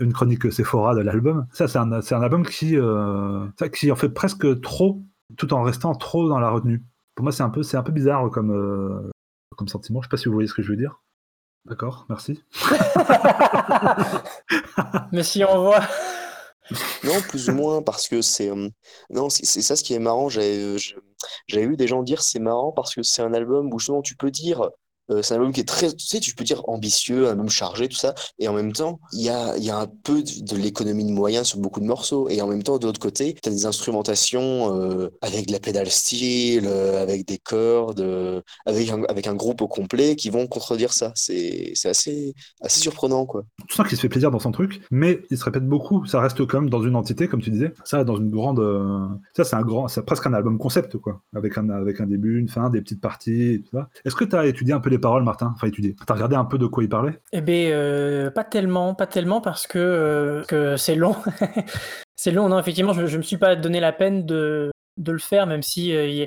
[0.00, 1.46] une, chronique Sephora de l'album.
[1.52, 5.02] Ça, c'est un, un, album qui, euh, qui en fait presque trop,
[5.36, 6.84] tout en restant trop dans la retenue.
[7.16, 9.10] Pour moi, c'est un peu, c'est un peu bizarre comme, euh,
[9.56, 10.00] comme sentiment.
[10.00, 11.00] Je sais pas si vous voyez ce que je veux dire.
[11.64, 12.40] D'accord, merci.
[15.12, 15.80] Mais si on voit.
[17.02, 18.50] Non, plus ou moins, parce que c'est.
[19.10, 20.28] non, c'est ça ce qui est marrant.
[20.28, 20.76] J'avais
[21.56, 24.30] eu des gens dire c'est marrant parce que c'est un album où justement tu peux
[24.30, 24.68] dire
[25.10, 27.48] euh, c'est un album qui est très, tu sais, tu peux dire ambitieux, un album
[27.48, 28.14] chargé, tout ça.
[28.38, 31.48] Et en même temps, il y a, y a un peu de, l'économie de moyens
[31.48, 32.28] sur beaucoup de morceaux.
[32.28, 35.60] Et en même temps, de l'autre côté, tu as des instrumentations euh, avec de la
[35.60, 38.04] pédale style, euh, avec des cordes,
[38.66, 41.12] avec, un, avec un groupe au complet qui vont contredire ça.
[41.14, 43.44] C'est assez, assez surprenant, quoi.
[43.68, 46.06] Tu sens qu'il se fait plaisir dans son truc, mais il se répète beaucoup.
[46.06, 47.72] Ça reste même dans une entité, comme tu disais.
[47.84, 48.60] Ça, dans une grande.
[49.36, 49.86] Ça, c'est grand.
[50.06, 51.22] Presque un album concept, quoi.
[51.34, 53.88] Avec un, avec un début, une fin, des petites parties, tout ça.
[54.04, 55.96] Est-ce que tu as étudié un peu les paroles, Martin Enfin, étudier.
[56.06, 57.20] T'as regardé un peu de quoi il parlait?
[57.32, 61.16] Eh bien, euh, pas tellement, pas tellement parce que, euh, c'est long.
[62.16, 65.18] c'est long, non, effectivement, je, je me suis pas donné la peine de, de le
[65.18, 66.26] faire, même si euh,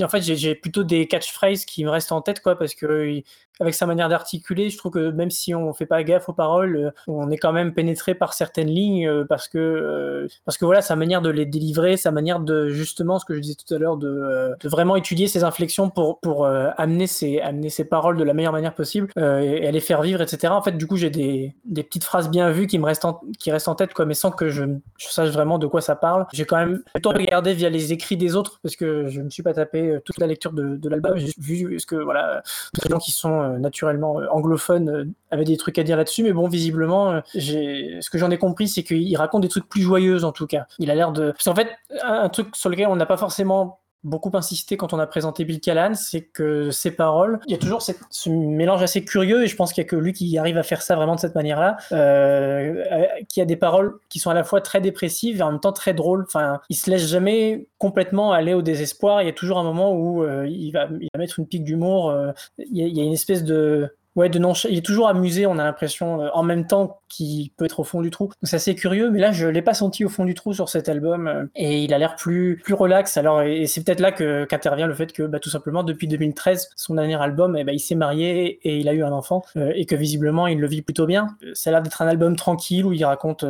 [0.00, 3.22] en fait, j'ai plutôt des catchphrases qui me restent en tête, quoi, parce que
[3.62, 6.92] avec sa manière d'articuler, je trouve que même si on fait pas gaffe aux paroles,
[7.06, 11.22] on est quand même pénétré par certaines lignes parce que parce que voilà sa manière
[11.22, 14.54] de les délivrer, sa manière de justement ce que je disais tout à l'heure de,
[14.64, 18.74] vraiment étudier ses inflexions pour pour amener ses amener ses paroles de la meilleure manière
[18.74, 20.52] possible et, et les faire vivre, etc.
[20.52, 23.20] En fait, du coup, j'ai des, des petites phrases bien vues qui me restent en,
[23.38, 24.64] qui restent en tête, quoi, mais sans que je,
[24.98, 26.26] sache vraiment de quoi ça parle.
[26.32, 29.42] J'ai quand même plutôt regardé via les écrits des autres parce que je me suis
[29.42, 31.16] pas tapé euh, toute la lecture de, de l'album.
[31.16, 32.42] J'ai vu ce que voilà,
[32.82, 36.32] les gens qui sont euh, naturellement euh, anglophones avaient des trucs à dire là-dessus, mais
[36.32, 40.32] bon, visiblement, ce que j'en ai compris, c'est qu'il raconte des trucs plus joyeux en
[40.32, 40.66] tout cas.
[40.78, 41.30] Il a l'air de.
[41.30, 41.68] Parce qu'en fait,
[42.02, 45.60] un truc sur lequel on n'a pas forcément beaucoup insisté quand on a présenté Bill
[45.60, 49.56] Callan, c'est que ses paroles, il y a toujours ce mélange assez curieux, et je
[49.56, 51.76] pense qu'il n'y a que lui qui arrive à faire ça vraiment de cette manière-là,
[51.92, 52.84] euh,
[53.28, 55.72] qui a des paroles qui sont à la fois très dépressives et en même temps
[55.72, 56.24] très drôles.
[56.26, 59.22] Enfin, il se laisse jamais complètement aller au désespoir.
[59.22, 62.10] Il y a toujours un moment où euh, il, va, mettre une pique d'humour.
[62.10, 65.58] Euh, il, y a une espèce de Ouais, de non, il est toujours amusé, on
[65.58, 68.26] a l'impression, euh, en même temps qu'il peut être au fond du trou.
[68.26, 70.68] Donc c'est assez curieux, mais là je l'ai pas senti au fond du trou sur
[70.68, 73.16] cet album, euh, et il a l'air plus plus relax.
[73.16, 76.70] Alors et c'est peut-être là que qu'intervient le fait que bah, tout simplement depuis 2013,
[76.76, 79.72] son dernier album, eh ben, il s'est marié et il a eu un enfant, euh,
[79.74, 81.28] et que visiblement il le vit plutôt bien.
[81.54, 83.46] Ça a l'air d'être un album tranquille où il raconte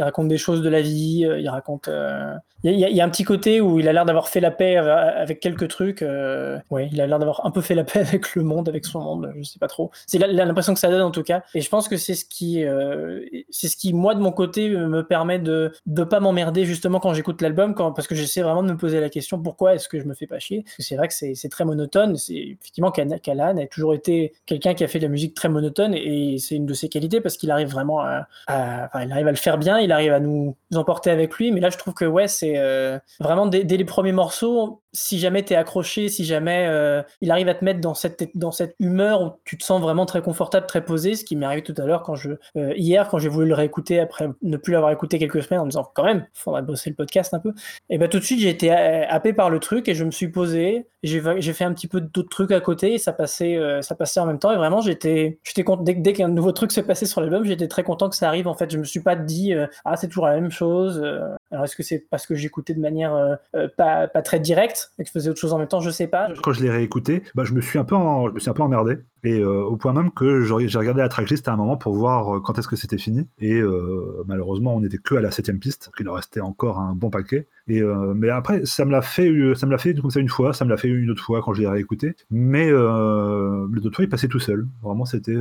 [0.00, 1.88] il raconte des choses de la vie, il raconte.
[1.88, 2.34] Euh...
[2.62, 5.40] Il, y a, un petit côté où il a l'air d'avoir fait la paix avec
[5.40, 6.02] quelques trucs.
[6.02, 6.58] Euh...
[6.92, 9.32] Il a l'air d'avoir un peu fait la paix avec le monde, avec son monde.
[9.36, 9.90] Je sais pas trop.
[10.06, 11.42] C'est l'impression que ça donne en tout cas.
[11.54, 13.20] Et je pense que c'est ce qui, euh...
[13.50, 17.14] c'est ce qui moi de mon côté me permet de de pas m'emmerder justement quand
[17.14, 20.04] j'écoute l'album, parce que j'essaie vraiment de me poser la question pourquoi est-ce que je
[20.04, 20.62] me fais pas chier?
[20.62, 22.16] Parce que c'est vrai que c'est très monotone.
[22.16, 25.94] C'est effectivement Kalan a toujours été quelqu'un qui a fait de la musique très monotone
[25.94, 29.36] et c'est une de ses qualités parce qu'il arrive vraiment à, il arrive à le
[29.36, 29.78] faire bien.
[29.92, 31.52] Arrive à nous emporter avec lui.
[31.52, 35.44] Mais là, je trouve que ouais, c'est euh, vraiment dès, les premiers morceaux, si jamais
[35.44, 38.74] tu es accroché, si jamais euh, il arrive à te mettre dans cette, dans cette
[38.78, 41.74] humeur où tu te sens vraiment très confortable, très posé, ce qui m'est arrivé tout
[41.76, 44.92] à l'heure quand je euh, hier quand j'ai voulu le réécouter après ne plus l'avoir
[44.92, 47.52] écouté quelques semaines en me disant quand même, faudrait bosser le podcast un peu.
[47.88, 50.28] Et ben tout de suite j'ai été happé par le truc et je me suis
[50.28, 51.20] posé, j'ai
[51.52, 54.38] fait un petit peu d'autres trucs à côté et ça passait ça passait en même
[54.38, 57.68] temps et vraiment j'étais j'étais dès, dès qu'un nouveau truc se passait sur l'album, j'étais
[57.68, 60.26] très content que ça arrive en fait, je me suis pas dit ah c'est toujours
[60.26, 61.00] la même chose.
[61.02, 63.38] Euh, alors est-ce que c'est parce que j'écoutais de manière
[63.76, 66.06] pas, pas très directe et que je faisais autre chose en même temps, je sais
[66.06, 66.28] pas.
[66.42, 67.96] Quand je l'ai réécouté, bah, je me suis un peu
[68.34, 68.98] je suis un peu emmerdé.
[69.22, 72.36] Et euh, au point même que j'ai regardé la tracklist à un moment pour voir
[72.36, 73.28] euh, quand est-ce que c'était fini.
[73.38, 76.78] Et euh, malheureusement on n'était que à la septième piste donc il en restait encore
[76.78, 77.46] un bon paquet.
[77.68, 80.70] Et mais après ça me l'a fait ça me l'a fait une fois ça me
[80.70, 82.16] l'a fait une autre fois quand je l'ai réécouté.
[82.30, 84.66] Mais le d'autres fois il passait tout seul.
[84.82, 85.36] Vraiment c'était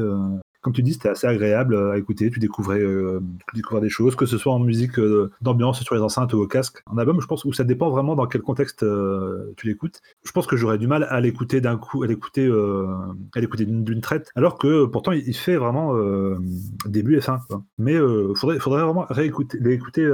[0.62, 2.30] comme tu dis, c'était assez agréable à écouter.
[2.30, 3.22] Tu découvrais, euh,
[3.54, 6.48] découvrais des choses, que ce soit en musique euh, d'ambiance sur les enceintes ou au
[6.48, 6.84] casque.
[6.92, 10.02] Un album, je pense, où ça dépend vraiment dans quel contexte euh, tu l'écoutes.
[10.26, 12.50] Je pense que j'aurais du mal à l'écouter d'un coup, à l'écouter,
[13.36, 15.94] à l'écouter d'une traite, alors que pourtant il, fait vraiment
[16.86, 17.40] début et fin.
[17.78, 20.10] Mais euh, faudrait, faudrait vraiment réécouter, l'écouter,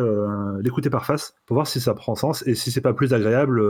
[0.61, 3.61] l'écouter par face pour voir si ça prend sens et si c'est pas plus agréable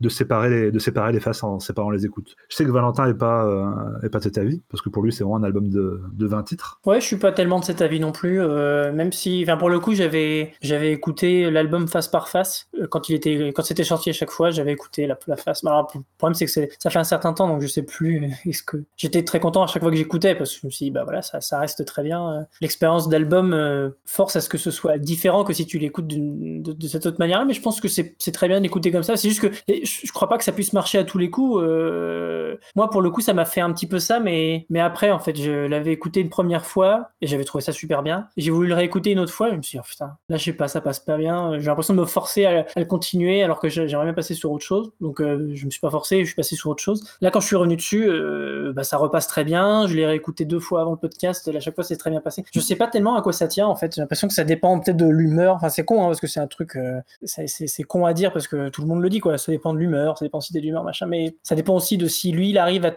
[0.00, 2.34] de séparer les, de séparer les faces en séparant les écoutes.
[2.48, 5.12] Je sais que Valentin est pas, est pas de cet avis parce que pour lui
[5.12, 6.80] c'est vraiment un album de de 20 titres.
[6.86, 8.40] Ouais, je suis pas tellement de cet avis non plus.
[8.40, 13.08] Euh, même si, pour le coup, j'avais j'avais écouté l'album face par face euh, quand
[13.08, 14.50] il était quand c'était sorti à chaque fois.
[14.50, 15.62] J'avais écouté la, face.
[15.62, 18.30] Le problème c'est que ça fait un certain temps, donc je sais plus.
[18.46, 20.86] Est-ce que j'étais très content à chaque fois que j'écoutais parce que je me suis
[20.86, 22.46] dit, bah voilà, ça, ça reste très bien.
[22.60, 26.72] L'expérience d'album euh, force à ce que ce soit différent que si tu l'écoutes de,
[26.72, 27.44] de, cette autre manière-là.
[27.44, 29.16] Mais je pense que c'est très bien d'écouter comme ça.
[29.16, 31.62] C'est juste que je, je, crois pas que ça puisse marcher à tous les coups.
[31.62, 35.10] Euh, moi, pour le coup, ça m'a fait un petit peu ça, mais mais après,
[35.10, 38.28] en fait, je l'avais écouté une première fois et j'avais trouvé ça super bien.
[38.36, 40.44] J'ai voulu le réécouter une autre fois je me suis dit, oh, putain, là, je
[40.44, 41.58] sais pas, ça passe pas bien.
[41.58, 44.64] J'ai l'impression de me forcer à, le continuer alors que j'aimerais bien passer sur autre
[44.64, 44.92] chose.
[45.00, 47.04] Donc, euh, je me suis pas forcé, je suis passé sur autre chose.
[47.20, 49.86] Là, quand je suis revenu dessus, euh, bah, ça repasse très bien.
[49.86, 51.48] Je l'ai réécouté deux fois avant le podcast.
[51.54, 52.44] À chaque fois, c'est très bien passé.
[52.52, 53.94] Je sais pas tellement à quoi ça tient, en fait.
[53.94, 55.56] J'ai l'impression que ça dépend peut-être de l'humeur.
[55.56, 58.48] Enfin, c'est con, hein, parce que c'est un truc, euh, c'est con à dire parce
[58.48, 59.38] que tout le monde le dit, quoi.
[59.38, 61.06] Ça dépend de l'humeur, ça dépend si t'es d'humeur, machin.
[61.06, 62.90] Mais ça dépend aussi de si lui, il arrive à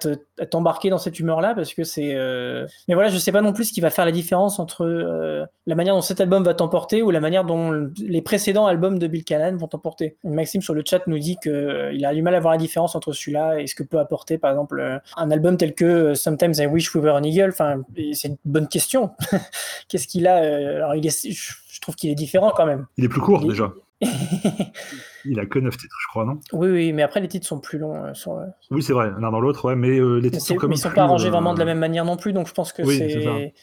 [0.46, 2.15] t'embarquer dans cette humeur-là parce que c'est.
[2.88, 5.46] Mais voilà, je sais pas non plus ce qui va faire la différence entre euh,
[5.68, 9.06] la manière dont cet album va t'emporter ou la manière dont les précédents albums de
[9.06, 10.18] Bill Callan vont t'emporter.
[10.24, 12.96] Maxime sur le chat nous dit qu'il euh, a du mal à voir la différence
[12.96, 16.54] entre celui-là et ce que peut apporter par exemple euh, un album tel que Sometimes
[16.58, 17.50] I Wish We Were an Eagle.
[17.50, 17.84] Enfin,
[18.14, 19.12] c'est une bonne question.
[19.90, 22.88] Qu'est-ce qu'il a Alors, il est, je trouve qu'il est différent quand même.
[22.98, 23.50] Il est plus court il...
[23.50, 23.74] déjà.
[25.30, 26.40] il a que 9 titres, je crois, non?
[26.54, 28.06] Oui, oui, mais après les titres sont plus longs.
[28.06, 28.40] Euh, sur,
[28.72, 30.72] Oui, c'est vrai, l'un dans l'autre, ouais, mais euh, les titres sont comme.
[30.72, 32.84] Ils sont pas arrangés vraiment de la même manière non plus, donc je pense que
[32.84, 33.54] oui, c'est.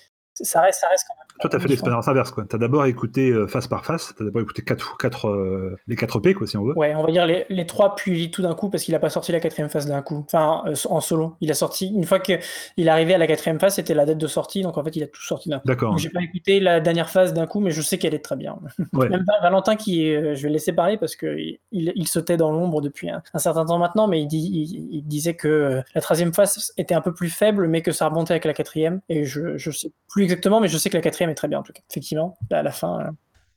[0.44, 1.23] ça reste, ça reste quand même.
[1.40, 2.32] Toi, tu as fait l'expérience inverse.
[2.48, 5.76] Tu as d'abord écouté euh, face par face, tu as d'abord écouté quatre, quatre, euh,
[5.86, 6.76] les 4 P, quoi, si on veut.
[6.78, 9.10] Ouais, on va dire les, les 3 puis tout d'un coup, parce qu'il a pas
[9.10, 10.24] sorti la quatrième phase d'un coup.
[10.26, 11.36] Enfin, euh, en solo.
[11.40, 12.38] Il a sorti, une fois qu'il
[12.78, 15.02] est arrivé à la quatrième phase, c'était la date de sortie, donc en fait, il
[15.02, 15.66] a tout sorti d'un coup.
[15.66, 15.98] D'accord.
[15.98, 18.58] J'ai pas écouté la dernière phase d'un coup, mais je sais qu'elle est très bien.
[18.92, 19.08] Ouais.
[19.08, 22.52] Même Valentin, qui je vais le laisser parler parce qu'il il, il se tait dans
[22.52, 26.00] l'ombre depuis un, un certain temps maintenant, mais il, dit, il, il disait que la
[26.00, 29.00] troisième phase était un peu plus faible, mais que ça remontait avec la quatrième.
[29.08, 31.58] Et je, je sais plus exactement, mais je sais que la quatrième est très bien
[31.58, 31.82] en tout cas.
[31.90, 33.14] Effectivement, à la fin.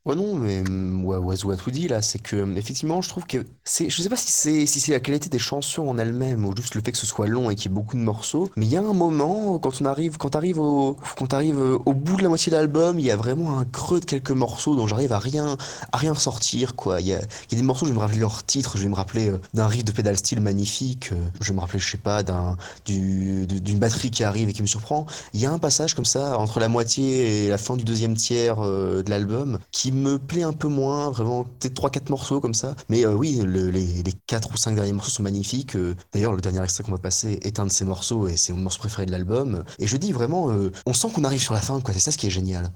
[0.08, 3.02] Euh, Ouais, non, mais mm, ouais, ouais, what we dit là, c'est que mm, effectivement,
[3.02, 5.88] je trouve que c'est, je sais pas si c'est si c'est la qualité des chansons
[5.88, 7.98] en elles-mêmes ou juste le fait que ce soit long et qu'il y ait beaucoup
[7.98, 11.28] de morceaux, mais il y a un moment quand on arrive, quand t'arrives au, quand
[11.28, 14.06] t'arrives au bout de la moitié de l'album, il y a vraiment un creux de
[14.06, 15.58] quelques morceaux dont j'arrive à rien,
[15.92, 17.02] à rien ressortir quoi.
[17.02, 18.90] Il y a, y a des morceaux, je vais me rappeler leur titre, je vais
[18.90, 21.90] me rappeler euh, d'un riff de pédale style magnifique, euh, je vais me rappeler, je
[21.90, 25.06] sais pas, d'un, du, d'une batterie qui arrive et qui me surprend.
[25.34, 28.16] Il y a un passage comme ça entre la moitié et la fin du deuxième
[28.16, 32.40] tiers euh, de l'album qui me plaît un peu moins, vraiment peut-être trois quatre morceaux
[32.40, 32.76] comme ça.
[32.90, 35.76] Mais euh, oui, le- les, les quatre ou cinq derniers morceaux sont magnifiques.
[35.76, 38.54] Euh, D'ailleurs, le dernier extrait qu'on va passer est un de ces morceaux et c'est
[38.54, 39.64] mon morceau préféré de l'album.
[39.80, 41.94] Et je dis vraiment, euh, on sent qu'on arrive sur la fin, quoi.
[41.94, 42.72] C'est ça ce qui est génial.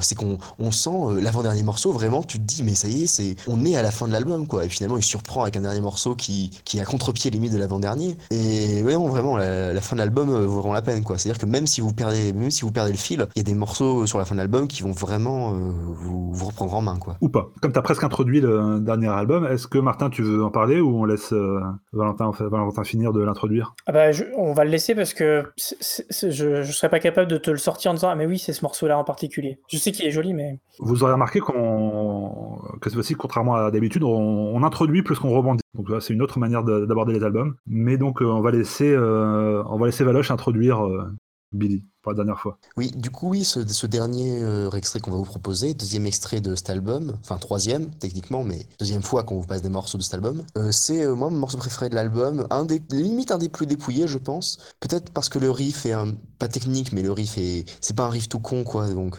[0.00, 0.90] C'est qu'on on sent
[1.22, 3.90] l'avant-dernier morceau, vraiment, tu te dis, mais ça y est, c'est, on est à la
[3.90, 4.64] fin de l'album, quoi.
[4.66, 7.56] Et finalement, il surprend avec un dernier morceau qui, qui est à contre-pied limite de
[7.56, 8.18] l'avant-dernier.
[8.30, 11.16] Et ouais, non, vraiment, la, fin de l'album vaut vraiment la peine, quoi.
[11.16, 13.44] C'est-à-dire que même si vous perdez, même si vous perdez le fil, il y a
[13.44, 16.98] des morceaux sur la fin de l'album qui vont vraiment vous, vous reprendre en main,
[16.98, 17.16] quoi.
[17.20, 17.50] Ou pas.
[17.60, 20.80] Comme tu as presque introduit le dernier album, est-ce que Martin, tu veux en parler
[20.80, 21.60] ou on laisse euh,
[21.92, 23.74] Valentin, Valentin finir de l'introduire?
[23.86, 27.36] Ah bah, je- on va le laisser parce que je ne serais pas capable de
[27.36, 29.58] te le sortir en disant Ah, mais oui, c'est ce morceau-là en particulier.
[29.68, 30.60] Je sais qu'il est joli, mais.
[30.80, 35.30] Vous aurez remarqué qu'on, que cette fois-ci, contrairement à d'habitude, on, on introduit plus qu'on
[35.30, 35.62] rebondit.
[35.74, 37.54] Donc c'est une autre manière de- d'aborder les albums.
[37.66, 41.04] Mais donc, euh, on va laisser, euh, on va laisser Valoche introduire euh,
[41.52, 42.58] Billy dernière fois.
[42.76, 46.54] Oui, du coup, oui, ce, dernier euh, extrait qu'on va vous proposer, deuxième extrait de
[46.54, 50.14] cet album, enfin troisième techniquement, mais deuxième fois qu'on vous passe des morceaux de cet
[50.14, 53.48] album, euh, c'est euh, moi mon morceau préféré de l'album, un des limite un des
[53.48, 54.58] plus dépouillés, je pense.
[54.80, 58.04] Peut-être parce que le riff est un, pas technique, mais le riff est, c'est pas
[58.04, 59.18] un riff tout con quoi, donc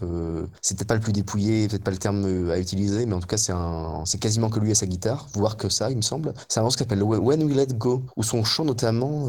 [0.62, 3.28] c'est peut-être pas le plus dépouillé, peut-être pas le terme à utiliser, mais en tout
[3.28, 6.02] cas c'est un, c'est quasiment que lui et sa guitare, voire que ça, il me
[6.02, 6.34] semble.
[6.50, 9.28] C'est un morceau qui s'appelle When We Let Go, où son chant notamment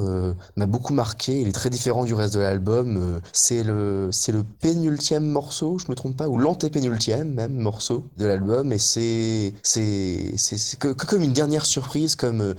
[0.56, 1.40] m'a beaucoup marqué.
[1.40, 3.20] Il est très différent du reste de l'album.
[3.46, 8.26] C'est le, c'est le pénultième morceau, je me trompe pas, ou l'antépénultième même morceau de
[8.26, 12.54] l'album, et c'est, c'est, c'est, comme une dernière surprise, comme euh,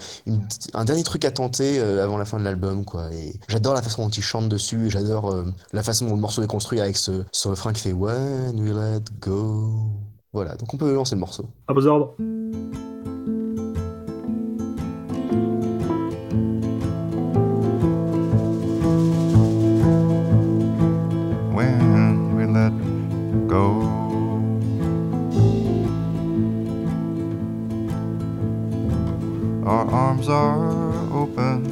[0.73, 3.11] un dernier truc à tenter euh, avant la fin de l'album, quoi.
[3.11, 6.41] Et j'adore la façon dont il chante dessus, j'adore euh, la façon dont le morceau
[6.41, 9.73] est construit avec ce, ce refrain qui fait When we let go.
[10.31, 11.47] Voilà, donc on peut lancer le morceau.
[11.67, 12.15] À vos ordres.
[30.29, 31.65] Arms are open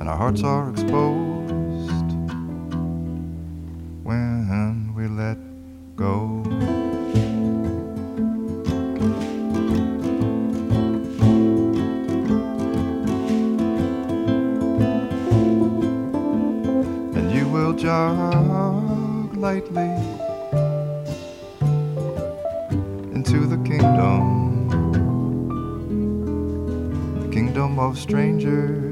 [0.00, 2.12] and our hearts are exposed
[4.02, 5.38] when we let
[5.96, 6.42] go.
[17.14, 19.87] and you will jog lightly
[27.88, 28.87] of strangers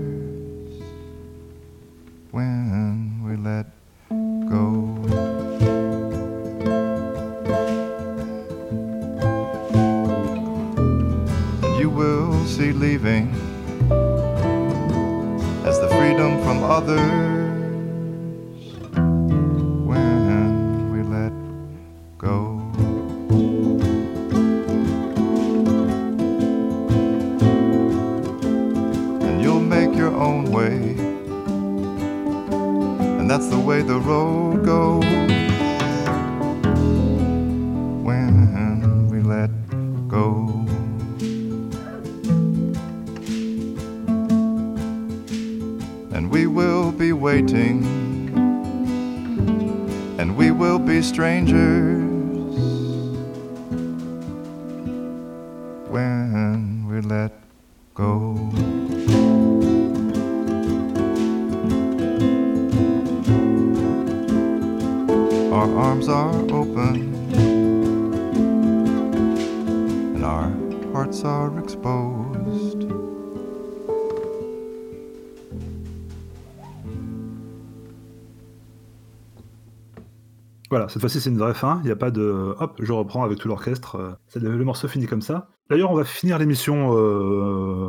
[80.96, 83.36] cette fois-ci c'est une vraie fin, il n'y a pas de hop, je reprends avec
[83.36, 85.50] tout l'orchestre, euh, le morceau finit comme ça.
[85.68, 87.45] D'ailleurs, on va finir l'émission euh,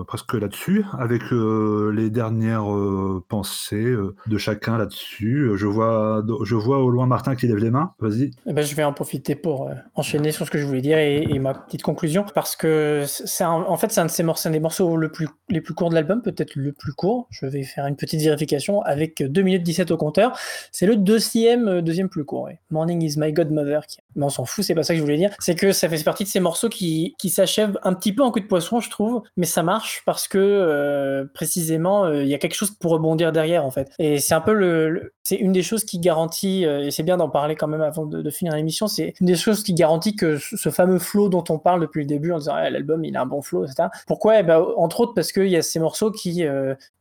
[0.08, 5.52] presque là-dessus, avec euh, les dernières euh, pensées euh, de chacun là-dessus.
[5.56, 7.94] Je vois, je vois au loin Martin qui lève les mains.
[8.00, 8.32] Vas-y.
[8.48, 11.38] Eh ben, je vais en profiter pour enchaîner sur ce que je voulais dire et,
[11.38, 14.96] ma petite conclusion, parce que c'est en fait c'est un de ces morceaux, des morceaux
[14.98, 17.28] le plus, les plus courts de l'album, peut-être le plus court.
[17.30, 20.38] Je vais faire une petite vérification avec 2 minutes 17 au compteur.
[20.72, 22.50] C'est le deuxième, deuxième plus court.
[22.72, 23.82] Morning is my godmother.
[24.16, 25.32] Mais on s'en fout, c'est pas ça que je voulais dire.
[25.40, 28.32] C'est que ça fait partie de ces morceaux qui, qui s'achèvent un petit peu en
[28.32, 32.34] coup de poisson, je trouve, mais ça marche parce que euh, précisément euh, il y
[32.34, 33.92] a quelque chose pour rebondir derrière en fait.
[34.00, 37.18] Et c'est un peu le, c'est une des choses qui garantit, euh, et c'est bien
[37.18, 40.38] d'en parler quand même avant de, finir l'émission, c'est une des choses qui garantit que
[40.38, 43.22] ce fameux flow dont on parle depuis le début en disant Ah, l'album il a
[43.22, 43.90] un bon flow, etc.
[44.06, 44.40] Pourquoi?
[44.40, 46.44] Eh ben, Entre autres parce qu'il y a ces morceaux qui,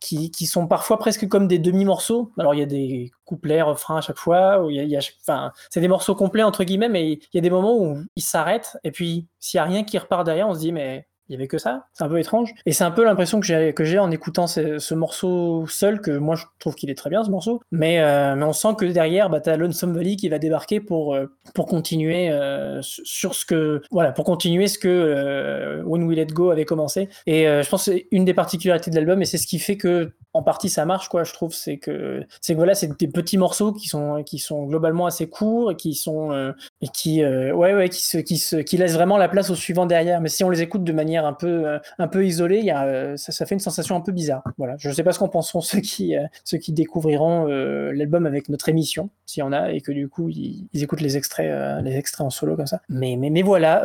[0.01, 2.30] qui, sont parfois presque comme des demi-morceaux.
[2.38, 5.53] Alors il y a des couplets, refrains à chaque fois, où y y a enfin,
[5.70, 8.76] c'est des morceaux complets entre guillemets, mais il y a des moments où ils s'arrêtent,
[8.84, 11.37] et puis s'il n'y a rien qui repart derrière, on se dit mais il y
[11.37, 12.55] avait que ça, c'est un peu étrange.
[12.66, 16.01] Et c'est un peu l'impression que j'ai que j'ai en écoutant ce, ce morceau seul,
[16.01, 17.61] que moi je trouve qu'il est très bien ce morceau.
[17.72, 21.14] Mais, euh, mais on sent que derrière, bah, t'as Lonesome Valley qui va débarquer pour,
[21.14, 26.16] euh, pour continuer euh, sur ce que voilà, pour continuer ce que euh, When We
[26.16, 27.09] Let Go avait commencé.
[27.27, 29.59] Et euh, je pense que c'est une des particularités de l'album, et c'est ce qui
[29.59, 31.55] fait que en partie ça marche quoi je trouve.
[31.55, 35.28] C'est que c'est que voilà c'est des petits morceaux qui sont qui sont globalement assez
[35.28, 38.76] courts et qui sont euh, et qui euh, ouais ouais qui se qui se qui
[38.76, 40.20] laissent vraiment la place au suivant derrière.
[40.20, 42.70] Mais si on les écoute de manière un peu euh, un peu isolée il y
[42.70, 44.43] a ça, ça fait une sensation un peu bizarre.
[44.59, 44.76] Voilà.
[44.78, 46.14] Je sais pas ce qu'en penseront ceux qui
[46.45, 50.28] ceux qui découvriront l'album avec notre émission s'il y en a et que du coup
[50.28, 52.80] ils, ils écoutent les extraits les extraits en solo comme ça.
[52.89, 53.82] Mais mais mais voilà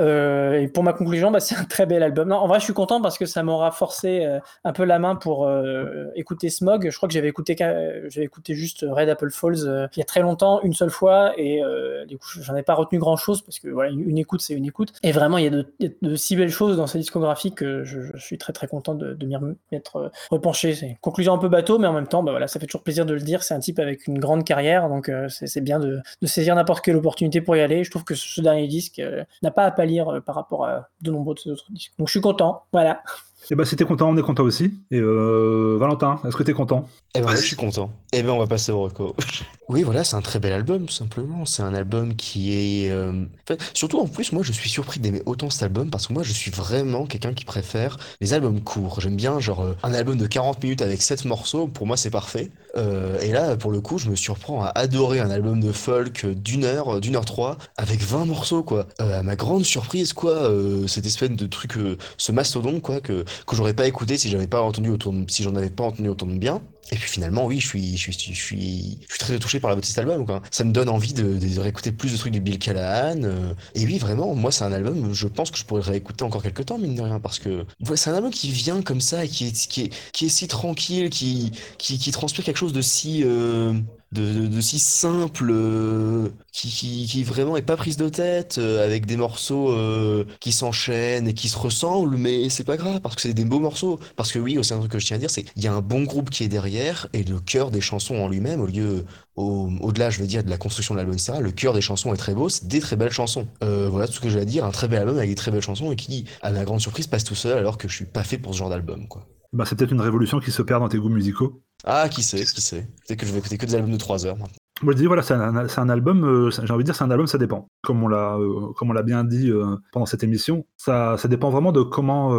[0.74, 2.32] pour ma conclusion bah, c'est un très bel album.
[2.32, 4.28] En vrai je suis content parce que ça m'aura forcé
[4.64, 6.08] un peu la main pour euh,
[6.50, 6.90] Smog.
[6.90, 10.02] Je crois que j'avais écouté, qu'à- j'avais écouté juste Red Apple Falls euh, il y
[10.02, 13.18] a très longtemps, une seule fois, et euh, du coup, j'en ai pas retenu grand
[13.18, 14.94] chose parce que voilà, une, écoute, c'est une écoute.
[15.04, 15.64] Et vraiment, il y a
[16.02, 19.36] de, si belles choses dans sa discographie que je, suis très très content de, m'y
[19.36, 20.76] euh, repenché.
[20.76, 22.84] C'est une conclusion un peu bateau, mais en même temps, bah voilà, ça fait toujours
[22.84, 23.44] plaisir de le dire.
[23.44, 26.84] C'est un type avec une grande carrière, donc euh, c'est bien de, de saisir n'importe
[26.84, 27.84] quelle opportunité pour y aller.
[27.84, 30.90] Je trouve que ce dernier disque euh, n'a pas à pâlir euh, par rapport à
[31.02, 31.94] de nombreux autres disques.
[31.98, 33.04] Donc je suis content, voilà.
[33.50, 34.72] Eh ben, si t'es content, on est content aussi.
[34.92, 36.88] Et euh, Valentin, est-ce que t'es content?
[37.16, 37.92] Eh ben, je suis content.
[38.14, 39.16] Eh ben, on va passer au reco.
[39.70, 41.46] Oui, voilà, c'est un très bel album, tout simplement.
[41.46, 42.92] C'est un album qui est.
[42.92, 46.08] euh, en fait, surtout en plus, moi, je suis surpris d'aimer autant cet album parce
[46.08, 49.00] que moi, je suis vraiment quelqu'un qui préfère les albums courts.
[49.00, 51.68] J'aime bien, genre, euh, un album de 40 minutes avec 7 morceaux.
[51.68, 52.52] Pour moi, c'est parfait.
[52.76, 56.26] Euh, et là, pour le coup, je me surprends à adorer un album de folk
[56.26, 58.88] d'une heure, d'une heure trois, avec 20 morceaux, quoi.
[59.00, 63.00] Euh, à ma grande surprise, quoi, euh, cette espèce de truc, euh, ce mastodon, quoi,
[63.00, 65.84] que, que j'aurais pas écouté si j'avais pas entendu autour de- si j'en avais pas
[65.86, 66.62] entendu autant de bien.
[66.92, 69.70] Et puis finalement, oui, je suis, je suis, je suis, je suis très touché par
[69.70, 70.26] la beauté de cet album.
[70.52, 73.24] Ça me donne envie de, de réécouter plus de trucs de Bill Callahan.
[73.24, 76.44] euh, et oui, vraiment, moi, c'est un album, je pense que je pourrais réécouter encore
[76.44, 77.66] quelques temps, mine de rien, parce que
[77.96, 80.48] c'est un album qui vient comme ça, et qui est, qui est, qui est si
[80.48, 83.74] tranquille, qui, qui, qui transpire quelque chose de si, euh,
[84.12, 89.06] de, si simple, euh, qui, qui, qui vraiment est pas prise de tête, euh, avec
[89.06, 93.22] des morceaux euh, qui s'enchaînent et qui se ressemblent, mais c'est pas grave, parce que
[93.22, 94.00] c'est des beaux morceaux.
[94.18, 95.74] Parce que oui, c'est un truc que je tiens à dire, c'est qu'il y a
[95.74, 99.06] un bon groupe qui est derrière, et le cœur des chansons en lui-même, au lieu,
[99.38, 102.14] au, au-delà, je veux dire, de la construction de l'album, etc., le cœur des chansons
[102.14, 103.48] est très beau, c'est des très belles chansons.
[103.62, 105.62] Voilà tout ce que j'ai à dire, un très bel album avec des très belles
[105.62, 108.24] chansons, et qui, à ma grande surprise, passe tout seul, alors que je suis pas
[108.24, 109.26] fait pour ce genre d'album, quoi.
[109.54, 111.62] bah, C'est peut-être une révolution qui se perd dans tes goûts musicaux.
[111.84, 112.88] Ah, qui sait, qui sait.
[113.08, 114.38] Peut-être que je vais écouter que des albums de 3 heures.
[114.84, 117.12] Moi, je dis, voilà, c'est un, un album, euh, j'ai envie de dire, c'est un
[117.12, 117.68] album, ça dépend.
[117.84, 121.84] Comme on l'a, euh, bien dit euh, pendant cette émission, ça, ça dépend vraiment de
[121.84, 122.32] comment,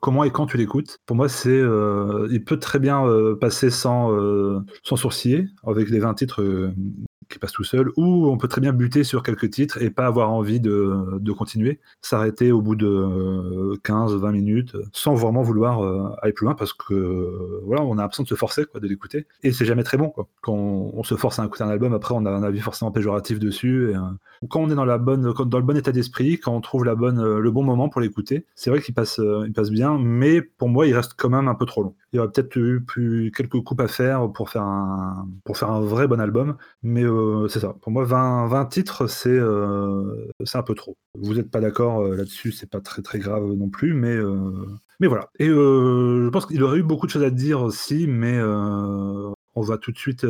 [0.00, 0.98] comment et quand tu l'écoutes.
[1.06, 1.60] Pour moi, c'est,
[2.30, 3.04] il peut très bien
[3.40, 4.10] passer sans,
[4.82, 6.72] sans sourciller, avec les 20 titres
[7.28, 10.06] qui passent tout seul, ou on peut très bien buter sur quelques titres et pas
[10.06, 15.42] avoir envie de, de continuer, s'arrêter au bout de euh, 15, 20 minutes, sans vraiment
[15.42, 18.64] vouloir euh, aller plus loin, parce que euh, voilà, on a l'impression de se forcer
[18.64, 20.10] quoi, de l'écouter, et c'est jamais très bon.
[20.10, 20.28] Quoi.
[20.42, 23.38] Quand on, se force à écouter un album, après on a un avis forcément péjoratif
[23.38, 23.90] dessus.
[23.90, 24.00] Et, euh,
[24.48, 26.94] quand on est dans, la bonne, dans le bon état d'esprit, quand on trouve la
[26.94, 29.98] bonne, euh, le bon moment pour l'écouter, c'est vrai qu'il passe, euh, il passe bien,
[29.98, 31.94] mais pour moi, il reste quand même un peu trop long.
[32.12, 35.70] Il y aurait peut-être eu plus quelques coupes à faire pour faire un, pour faire
[35.70, 37.74] un vrai bon album, mais euh, c'est ça.
[37.82, 40.96] Pour moi, 20, 20 titres, c'est euh, un peu trop.
[41.18, 44.50] Vous n'êtes pas d'accord euh, là-dessus, c'est pas très très grave non plus, mais euh,
[45.00, 45.30] mais voilà.
[45.38, 49.78] Et je pense qu'il aurait eu beaucoup de choses à dire aussi, mais on va
[49.78, 50.26] tout de suite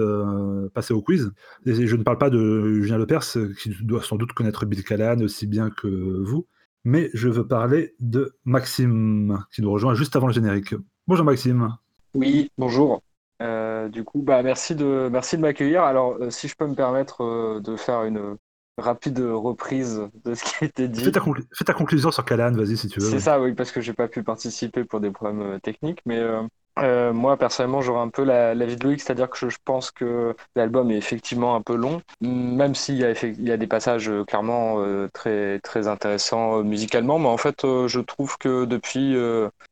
[0.74, 1.32] passer au quiz.
[1.66, 3.24] Et je ne parle pas de Julien Lepers,
[3.58, 6.48] qui doit sans doute connaître Bill Callahan aussi bien que vous,
[6.84, 10.74] mais je veux parler de Maxime, qui nous rejoint juste avant le générique.
[11.08, 11.76] Bonjour Maxime.
[12.14, 13.00] Oui, bonjour.
[13.40, 15.82] Euh, du coup, bah, merci de, merci de m'accueillir.
[15.82, 18.36] Alors, euh, si je peux me permettre euh, de faire une,
[18.78, 21.04] rapide reprise de ce qui a été dit.
[21.04, 23.08] Fais ta, conclu- fais ta conclusion sur Callahan, vas-y si tu veux.
[23.08, 26.20] C'est ça, oui, parce que j'ai pas pu participer pour des problèmes techniques, mais
[26.78, 30.36] euh, moi personnellement j'aurais un peu la, l'avis de Loïc, c'est-à-dire que je, pense que
[30.54, 33.04] l'album est effectivement un peu long, même s'il y
[33.50, 38.36] a, des passages euh, clairement euh, très très intéressants musicalement, mais en fait je trouve
[38.38, 39.16] que depuis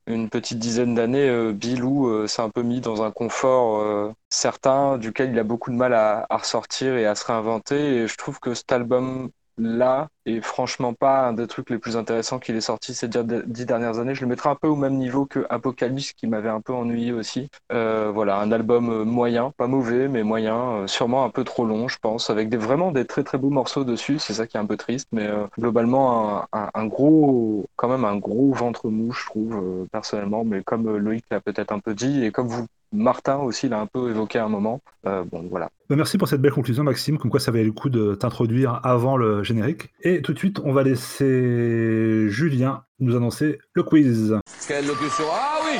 [0.06, 5.38] une petite dizaine d'années, Bilou s'est un peu mis dans un confort certain duquel il
[5.38, 8.72] a beaucoup de mal à ressortir et à se réinventer, et je trouve que cet
[8.72, 13.08] album là est franchement pas un des trucs les plus intéressants qu'il ait sorti ces
[13.08, 14.14] dix dernières années.
[14.14, 17.12] Je le mettrais un peu au même niveau que Apocalypse qui m'avait un peu ennuyé
[17.12, 17.48] aussi.
[17.72, 21.64] Euh, voilà, un album euh, moyen, pas mauvais mais moyen, euh, sûrement un peu trop
[21.64, 24.18] long je pense, avec vraiment des très très beaux morceaux dessus.
[24.18, 25.28] C'est ça qui est un peu triste, mais
[25.58, 30.44] globalement un, gros, quand même un gros ventre mou je trouve personnellement.
[30.44, 33.86] Mais comme Loïc l'a peut-être un peu dit et comme vous Martin aussi l'a un
[33.86, 34.80] peu évoqué à un moment.
[35.06, 35.68] Euh, bon, voilà.
[35.90, 38.80] Bah, merci pour cette belle conclusion, Maxime, comme quoi ça valait le coup de t'introduire
[38.84, 39.90] avant le générique.
[40.02, 44.38] Et tout de suite, on va laisser Julien nous annoncer le quiz.
[44.68, 45.78] Quelle locution Ah oui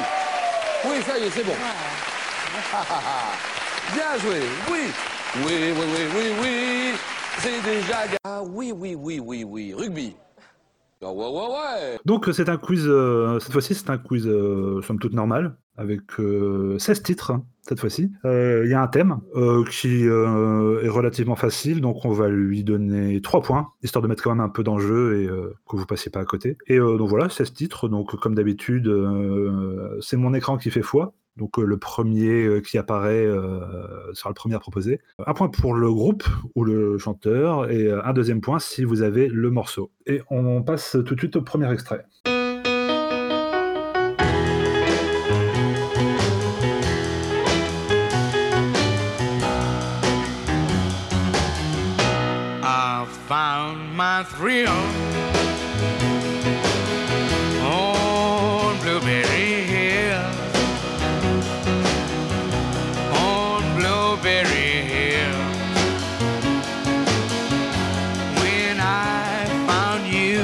[0.90, 1.52] Oui, ça y est, c'est bon.
[3.94, 4.40] Bien joué,
[4.70, 4.80] oui
[5.46, 5.84] Oui, oui, oui,
[6.16, 6.94] oui, oui
[7.38, 8.06] C'est déjà...
[8.06, 10.16] ga- Ah oui, oui, oui, oui, oui, rugby
[11.02, 14.80] Ah ouais, ouais, ouais Donc c'est un quiz, euh, cette fois-ci c'est un quiz euh,
[14.82, 18.12] somme toute normal, avec euh, 16 titres hein, cette fois-ci.
[18.24, 22.28] Euh, Il y a un thème euh, qui euh, est relativement facile, donc on va
[22.28, 25.76] lui donner 3 points, histoire de mettre quand même un peu d'enjeu et euh, que
[25.76, 26.56] vous passiez pas à côté.
[26.66, 30.82] Et euh, donc voilà, 16 titres, donc comme d'habitude, euh, c'est mon écran qui fait
[30.82, 31.14] foi.
[31.36, 35.00] Donc euh, le premier euh, qui apparaît euh, sera le premier à proposer.
[35.26, 36.22] Un point pour le groupe
[36.54, 39.90] ou le chanteur et euh, un deuxième point si vous avez le morceau.
[40.06, 42.04] Et on passe tout de suite au premier extrait.
[54.64, 55.04] My thrill
[57.64, 60.22] on Blueberry Hill.
[63.12, 65.36] On Blueberry Hill.
[68.40, 70.42] When I found you.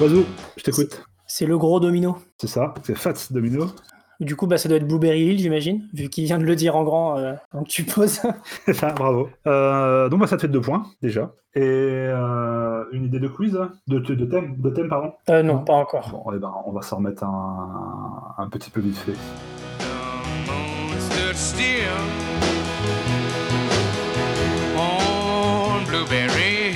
[0.00, 1.02] Oiseau, je t'écoute.
[1.26, 2.18] C'est le gros domino.
[2.38, 3.70] C'est ça, c'est Fats Domino.
[4.20, 6.76] Du coup, bah, ça doit être Blueberry Hill, j'imagine, vu qu'il vient de le dire
[6.76, 7.16] en grand.
[7.18, 8.20] euh, donc tu poses.
[8.66, 9.30] C'est ça, bravo.
[9.46, 11.32] Euh, donc bah, ça te fait deux points déjà.
[11.54, 13.58] Et euh, une idée de quiz
[13.88, 15.12] de, de, de thème, de thème pardon?
[15.30, 16.10] Euh, non, pas encore.
[16.10, 19.14] Bon, eh ben, on va s'en remettre un, un petit peu vite fait.
[24.76, 26.69] On Blueberry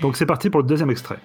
[0.00, 1.18] Donc c'est parti pour le deuxième extrait.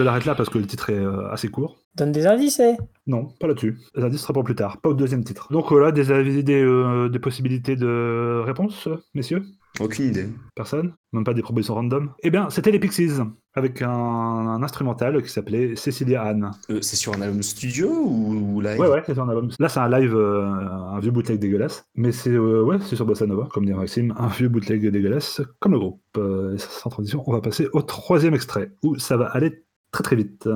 [0.00, 1.76] Je l'arrête là parce que le titre est euh, assez court.
[1.94, 2.76] Donne des indices, eh
[3.06, 3.76] Non, pas là-dessus.
[3.94, 5.52] Les indices sera pour plus tard, pas au deuxième titre.
[5.52, 9.42] Donc voilà, des, avis- des, euh, des possibilités de réponse, messieurs?
[9.78, 10.28] Aucune idée.
[10.56, 10.94] Personne?
[11.12, 12.10] Même pas des propositions random?
[12.22, 13.10] Eh bien, c'était les Pixies,
[13.54, 16.50] avec un, un instrumental qui s'appelait Cecilia Anne.
[16.70, 18.78] Euh, c'est sur un album studio ou, ou live?
[18.80, 19.48] Ouais, ouais, c'est un album.
[19.58, 21.84] Là, c'est un live, euh, un vieux bootleg dégueulasse.
[21.94, 25.40] Mais c'est euh, ouais, c'est sur Bossa Nova, comme dit Maxime, un vieux bootleg dégueulasse,
[25.60, 26.00] comme le groupe.
[26.16, 30.16] Euh, sans transition, on va passer au troisième extrait, où ça va aller très très
[30.16, 30.48] vite.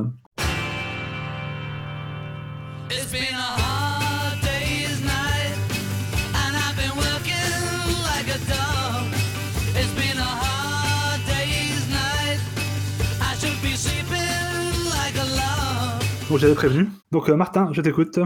[16.31, 16.89] Bon, j'avais prévenu.
[17.13, 18.19] Donc, euh, Martin, je t'écoute.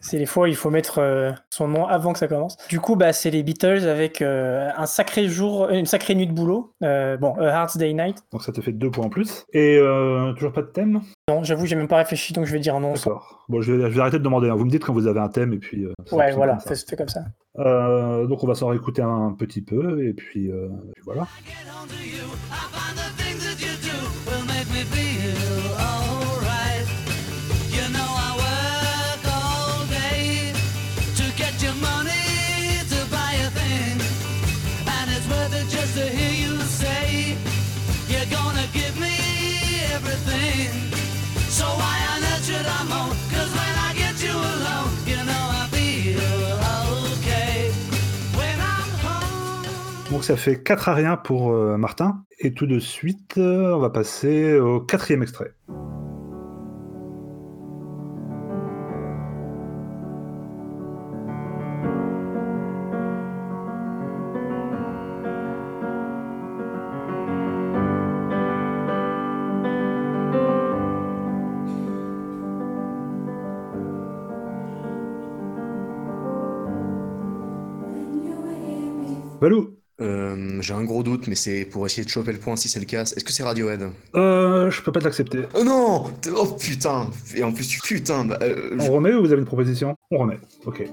[0.00, 2.56] C'est les fois où il faut mettre euh, son nom avant que ça commence.
[2.68, 6.32] Du coup, bah, c'est les Beatles avec euh, un sacré jour, une sacrée nuit de
[6.32, 6.74] boulot.
[6.84, 8.18] Euh, bon, A Hard Day Night.
[8.32, 9.44] Donc, ça te fait deux points en plus.
[9.52, 11.00] Et euh, toujours pas de thème?
[11.28, 12.92] Non, j'avoue, j'ai même pas réfléchi, donc je vais dire non.
[12.92, 13.44] D'accord.
[13.48, 14.48] Bon, je vais, je vais arrêter de demander.
[14.48, 14.54] hein.
[14.54, 15.84] Vous me dites quand vous avez un thème, et puis.
[15.84, 16.74] euh, Ouais, voilà, ça.
[16.74, 17.22] fais, fais comme ça.
[17.58, 21.26] Euh, donc, on va s'en réécouter un petit peu, et puis, euh, puis voilà.
[24.78, 25.65] I
[50.26, 52.24] ça fait 4 à rien pour euh, Martin.
[52.40, 55.54] Et tout de suite, euh, on va passer au quatrième extrait.
[80.00, 82.80] Euh, J'ai un gros doute, mais c'est pour essayer de choper le point si c'est
[82.80, 83.02] le cas.
[83.02, 83.88] Est-ce que c'est Radiohead?
[84.14, 85.40] Euh, Je peux pas te l'accepter.
[85.54, 89.32] Oh non Oh putain Et en plus, tu putain bah, euh, On remet ou vous
[89.32, 89.96] avez une proposition?
[90.10, 90.38] On remet.
[90.66, 90.84] Ok.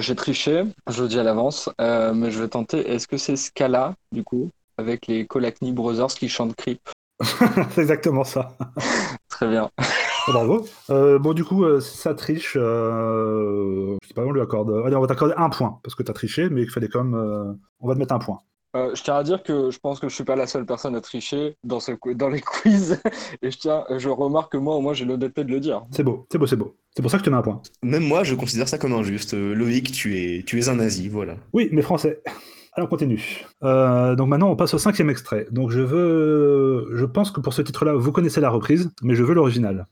[0.00, 2.78] J'ai triché, je le dis à l'avance, euh, mais je vais tenter.
[2.90, 6.80] Est-ce que c'est Scala, du coup, avec les Kolakny Brothers qui chantent Creep?
[7.72, 8.56] C'est exactement ça.
[9.28, 9.70] Très bien.
[10.26, 10.64] Bravo.
[10.88, 12.56] Euh, bon, du coup, euh, ça triche.
[12.56, 13.96] Euh...
[14.02, 14.70] Je sais pas, on lui accorde.
[14.86, 17.14] Allez, on va t'accorder un point parce que t'as triché, mais il fallait quand même.
[17.14, 18.38] euh, On va te mettre un point.
[18.76, 20.94] Euh, je tiens à dire que je pense que je suis pas la seule personne
[20.94, 23.00] à tricher dans, ce, dans les quiz.
[23.42, 25.82] Et je tiens, je remarque que moi, au moins, j'ai l'honnêteté de le dire.
[25.90, 26.76] C'est beau, c'est beau, c'est beau.
[26.94, 27.60] C'est pour ça que je te mets un point.
[27.82, 29.34] Même moi, je considère ça comme injuste.
[29.34, 31.36] Euh, Loïc, tu es, tu es un nazi, voilà.
[31.52, 32.22] Oui, mais français.
[32.74, 33.44] Alors, on continue.
[33.64, 35.46] Euh, donc maintenant, on passe au cinquième extrait.
[35.50, 36.88] Donc je veux.
[36.94, 39.86] Je pense que pour ce titre-là, vous connaissez la reprise, mais je veux l'original.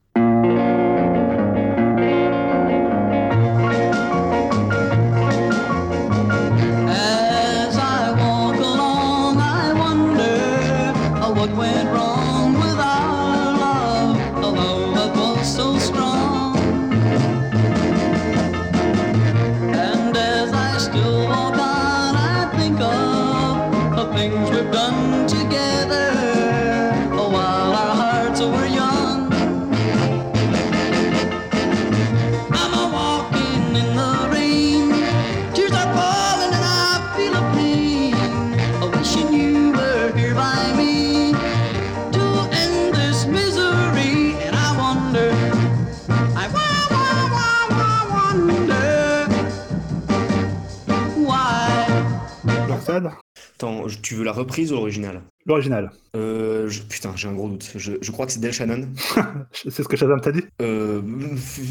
[54.19, 55.91] Veux la reprise ou l'original L'original.
[56.15, 57.71] euh, je- Putain, j'ai un gros doute.
[57.75, 58.87] Je, je crois que c'est Del Shannon.
[59.53, 61.01] C'est ce que Shazam t'a dit Euh,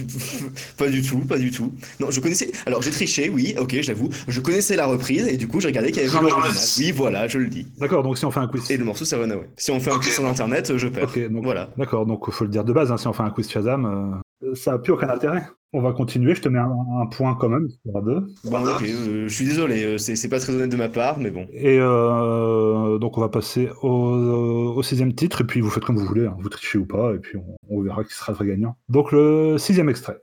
[0.77, 1.73] pas du tout, pas du tout.
[1.99, 2.51] Non, je connaissais.
[2.65, 4.09] Alors, j'ai triché, oui, ok, j'avoue.
[4.27, 6.51] Je connaissais la reprise et du coup, j'ai regardé qu'il y avait l'original.
[6.79, 7.67] Oui, voilà, je le dis.
[7.77, 8.69] D'accord, donc si on fait un quiz.
[8.71, 9.47] Et le morceau, c'est Runaway.
[9.57, 11.03] Si on fait un quiz sur internet, je perds.
[11.09, 11.69] Ok, donc, Voilà.
[11.77, 13.85] D'accord, donc il faut le dire de base, hein, si on fait un quiz Shazam,
[13.85, 14.17] euh,
[14.53, 15.43] ça n'a plus aucun intérêt.
[15.73, 16.71] On va continuer, je te mets un,
[17.01, 18.25] un point quand même, aura deux.
[18.45, 21.29] Bon, ok, euh, je suis désolé, euh, c'est pas très honnête de ma part, mais
[21.29, 21.45] bon.
[21.51, 25.97] Et euh, donc on va passer au, au sixième titre, et puis vous faites comme
[25.97, 28.37] vous voulez, hein, vous trichez ou pas, et puis on, on verra qui sera le
[28.37, 28.77] vrai gagnant.
[28.87, 30.17] Donc le sixième extrait.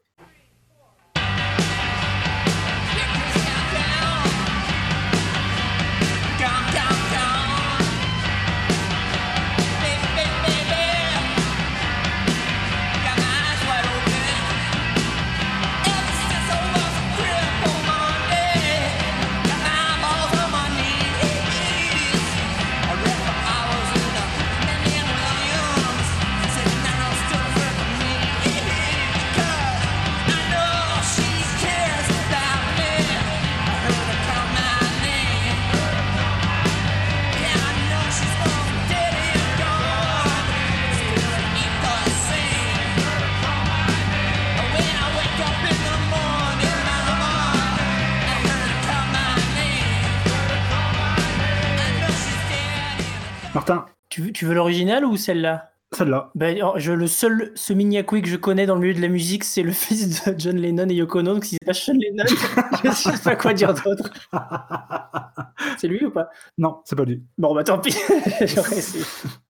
[53.55, 55.71] Martin, Tu, veux- tu veux l'original ou celle-là?
[55.93, 56.31] Celle-là.
[56.35, 59.45] Ben, oh, je, le seul Semignakui que je connais dans le milieu de la musique,
[59.45, 61.35] c'est le fils de John Lennon et Yoko Ono.
[61.35, 62.25] Donc si c'est pas Sean Lennon,
[62.85, 64.11] je sais pas quoi dire d'autre.
[65.79, 66.29] C'est lui ou pas?
[66.59, 67.23] Non, c'est pas lui.
[67.39, 67.97] Bon, bah tant pis.
[68.41, 69.05] J'aurais essayé.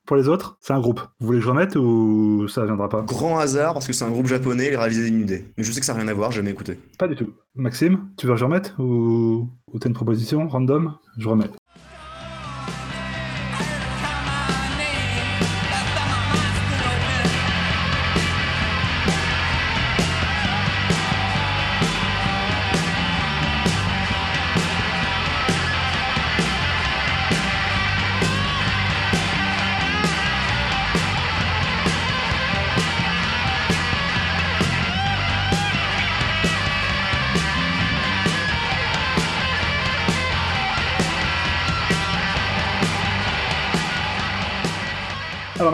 [0.07, 1.01] Pour les autres, c'est un groupe.
[1.19, 3.03] Vous voulez que je remette ou ça viendra pas?
[3.03, 5.45] Grand hasard, parce que c'est un groupe japonais, il réalisé une idée.
[5.57, 6.79] Mais je sais que ça n'a rien à voir, j'ai jamais écouté.
[6.99, 7.31] Pas du tout.
[7.57, 10.95] Maxime, tu veux que je remette ou, ou t'as une proposition random?
[11.19, 11.51] Je remets.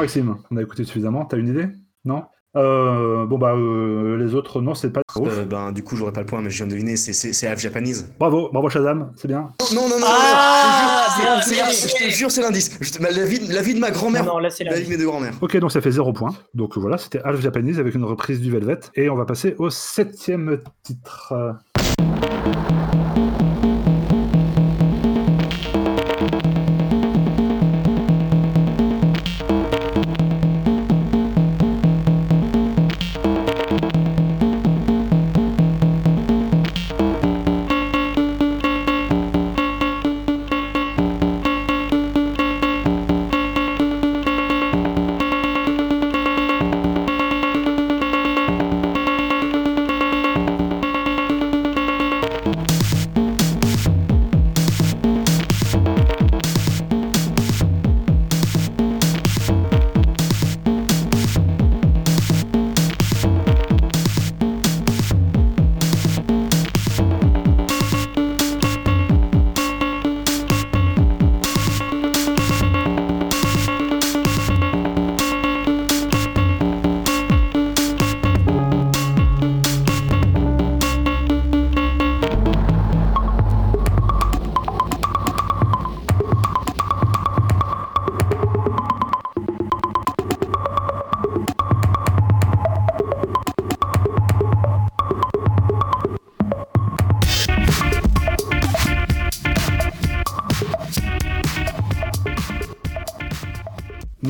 [0.00, 1.24] Maxime, on a écouté suffisamment.
[1.24, 1.68] T'as une idée?
[2.04, 2.24] Non?
[2.56, 5.02] Euh, Bon bah euh, les autres, non, c'est pas.
[5.18, 7.60] Euh, ben, du coup, j'aurais pas le point, mais je viens de deviner, c'est- half
[7.60, 8.12] Japanese.
[8.18, 9.50] Bravo, bravo Shazam, c'est bien.
[9.72, 11.06] Non, non, non, non, Ah,
[11.40, 12.70] je te jure, c'est l'indice.
[12.78, 14.90] Te- La vie, la vie de ma grand-mère, Non, là c'est la la vie de
[14.90, 15.34] mes deux grand-mères.
[15.40, 16.34] Ok, donc ça fait 0 point.
[16.54, 18.80] Donc voilà, c'était Half Japanese avec une reprise du Velvet.
[18.96, 21.32] Et on va passer au septième titre.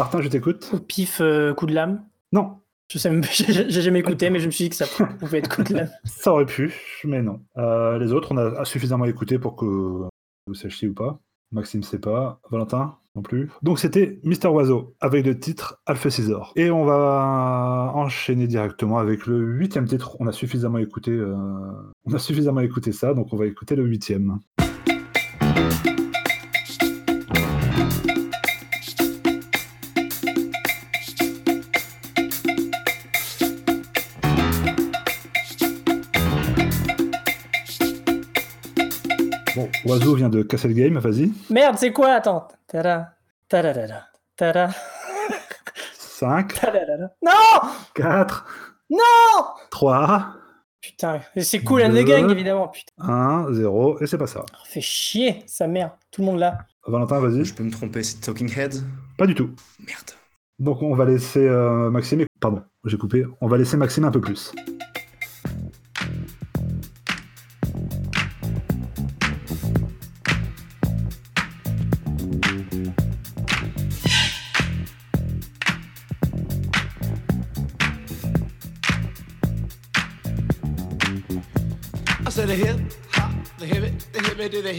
[0.00, 0.70] Martin, je t'écoute.
[0.72, 2.02] Au pif, euh, coup de lame.
[2.32, 2.56] Non,
[2.90, 4.86] Je sais même, j'ai jamais écouté, mais je me suis dit que ça
[5.20, 5.90] pouvait être coup de lame.
[6.06, 6.72] ça aurait pu,
[7.04, 7.42] mais non.
[7.58, 11.20] Euh, les autres, on a suffisamment écouté pour que vous sachiez ou pas.
[11.52, 13.50] Maxime sait pas, Valentin non plus.
[13.62, 16.54] Donc c'était Mister Oiseau avec le titre Alpha Scissor.
[16.56, 20.16] Et on va enchaîner directement avec le huitième titre.
[20.18, 21.36] On a suffisamment écouté, euh,
[22.06, 24.38] on a suffisamment écouté ça, donc on va écouter le huitième.
[39.84, 41.32] Oiseau vient de casser le game, vas-y.
[41.50, 42.12] Merde, c'est quoi?
[42.12, 42.48] Attends.
[42.66, 43.14] Tada.
[43.48, 44.06] Tadadada.
[44.36, 44.70] Tada.
[45.94, 47.10] 5, Tadadada.
[47.24, 48.46] Non 4,
[48.90, 48.98] Non
[49.70, 50.34] 3,
[50.82, 52.04] Putain, c'est cool, and the Deux.
[52.04, 52.68] gang, évidemment.
[52.68, 54.44] Putain, 1, 0, et c'est pas ça.
[54.64, 55.92] fait chier, sa mère.
[56.10, 56.58] Tout le monde là.
[56.86, 57.44] Valentin, vas-y.
[57.44, 58.74] Je peux me tromper, c'est Talking Head
[59.18, 59.50] Pas du tout.
[59.86, 60.10] Merde.
[60.58, 62.24] Donc on va laisser euh, Maxime.
[62.40, 63.26] Pardon, j'ai coupé.
[63.40, 64.52] On va laisser Maxime un peu plus.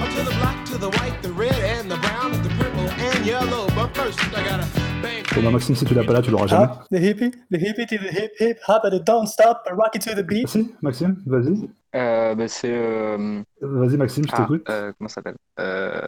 [0.00, 3.24] To the black, to the white, the red, and the brown, and the purple and
[3.26, 3.66] yellow.
[3.76, 4.66] But first, I gotta
[5.02, 5.22] bang.
[5.34, 6.64] Bon bah Maxime, si tu l'as pas là, tu l'auras jamais.
[6.66, 9.76] Hop, the hippie, the hippie to the hip hip hop, and the don't stop, and
[9.76, 10.48] rock it to the beat.
[10.48, 11.68] Si, Maxime, vas-y.
[11.94, 12.72] Euh, bah, c'est.
[12.72, 14.62] euh, Vas-y Maxime, je ah, t'écoute.
[14.70, 15.36] euh, comment ça s'appelle?
[15.58, 16.00] Euh,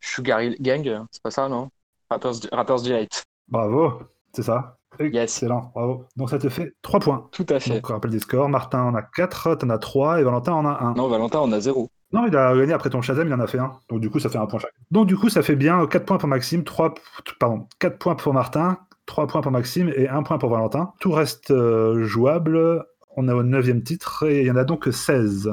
[0.00, 1.70] Sugar Gang, c'est pas ça, non?
[2.10, 3.24] Rappers, Rappers Delight.
[3.48, 4.02] Bravo,
[4.32, 4.76] c'est ça.
[4.98, 6.04] Excellent, bravo.
[6.16, 7.28] Donc ça te fait 3 points.
[7.32, 7.74] Tout à fait.
[7.74, 8.48] Donc on rappelle des scores.
[8.48, 10.94] Martin en a 4, t'en as 3 et Valentin en a 1.
[10.94, 11.90] Non, Valentin, on a zéro.
[12.12, 13.72] Non, il a gagné après ton Shazam, il en a fait un.
[13.88, 14.72] Donc du coup, ça fait un point chaque.
[14.90, 16.94] Donc du coup, ça fait bien 4 points pour Maxime, 3
[17.40, 20.92] pardon, 4 points pour Martin, 3 points pour Maxime et 1 point pour Valentin.
[21.00, 22.84] Tout reste euh, jouable.
[23.16, 25.50] On est au 9 titre et il y en a donc 16.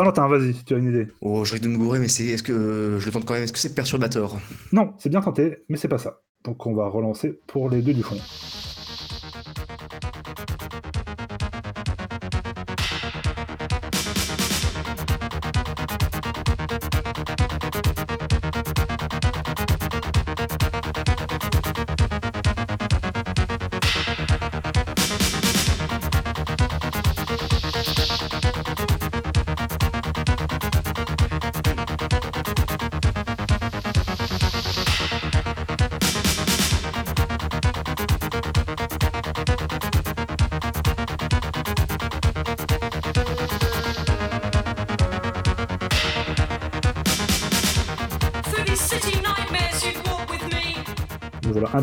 [0.00, 1.08] Valentin, vas-y, si tu as une idée.
[1.20, 2.24] Oh, je risque de me gourer, mais c'est.
[2.24, 2.52] Est-ce que.
[2.52, 3.42] euh, je le tente quand même?
[3.42, 4.38] Est-ce que c'est perturbateur?
[4.72, 6.22] Non, c'est bien tenté, mais c'est pas ça.
[6.42, 8.16] Donc on va relancer pour les deux du fond.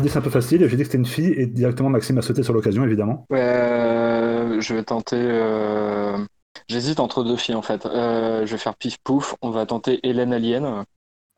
[0.08, 0.66] Indice un peu facile.
[0.68, 3.26] J'ai dit que c'était une fille et directement Maxime a sauté sur l'occasion, évidemment.
[3.30, 5.16] Ouais, euh, je vais tenter.
[5.18, 6.18] euh,
[6.68, 7.86] J'hésite entre deux filles en fait.
[7.86, 9.34] Euh, je vais faire pif pouf.
[9.42, 10.84] On va tenter Hélène Alien.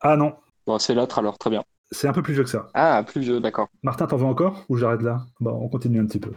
[0.01, 0.33] Ah non,
[0.67, 1.63] Bon, c'est l'autre alors, très bien.
[1.91, 2.67] c'est un peu plus vieux que ça.
[2.73, 3.67] Ah, plus vieux, d'accord.
[3.83, 5.21] Martin, t'en veux encore Ou j'arrête là?
[5.39, 6.31] Bon, on continue un petit peu.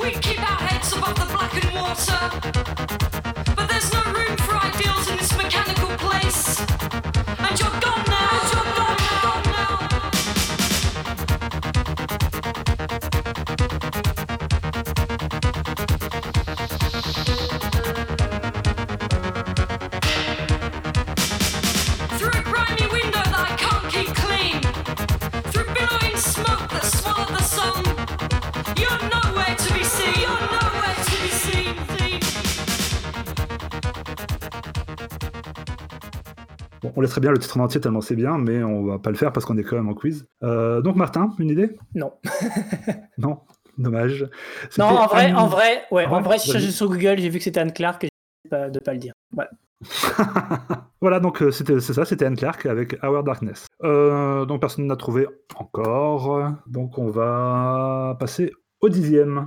[0.00, 2.99] We keep our heads above the blackened water.
[37.00, 39.16] On laisserait bien le titre en entier tellement c'est bien, mais on va pas le
[39.16, 40.26] faire parce qu'on est quand même en quiz.
[40.42, 41.76] Euh, donc Martin, une idée?
[41.94, 42.12] Non.
[43.18, 43.38] Non?
[43.78, 44.28] Dommage.
[44.76, 46.62] Non, en vrai, Anne- en vrai, ouais, Ah en vrai, si je vas-y.
[46.64, 48.08] cherche sur Google, j'ai vu que c'était Anne Clark et
[48.44, 49.14] j'ai pas de pas le dire.
[49.32, 49.50] Voilà.
[51.00, 53.66] voilà, donc euh, c'était c'est ça, c'était Anne Clark avec Our Darkness.
[53.82, 55.26] Euh, donc personne n'a trouvé
[55.56, 56.50] encore.
[56.66, 59.46] Donc on va passer au dixième.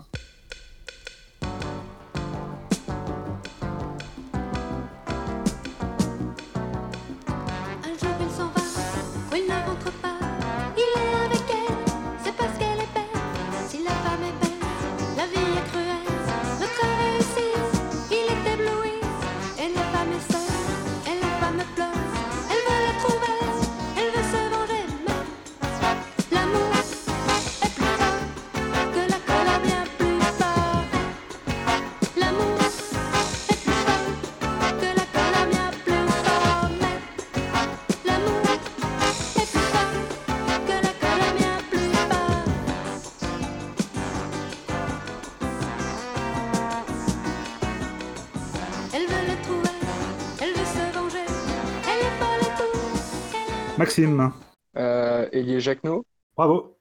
[53.94, 54.32] Maxime,
[54.76, 56.04] Euh, Elie Jacquenot.
[56.36, 56.78] bravo.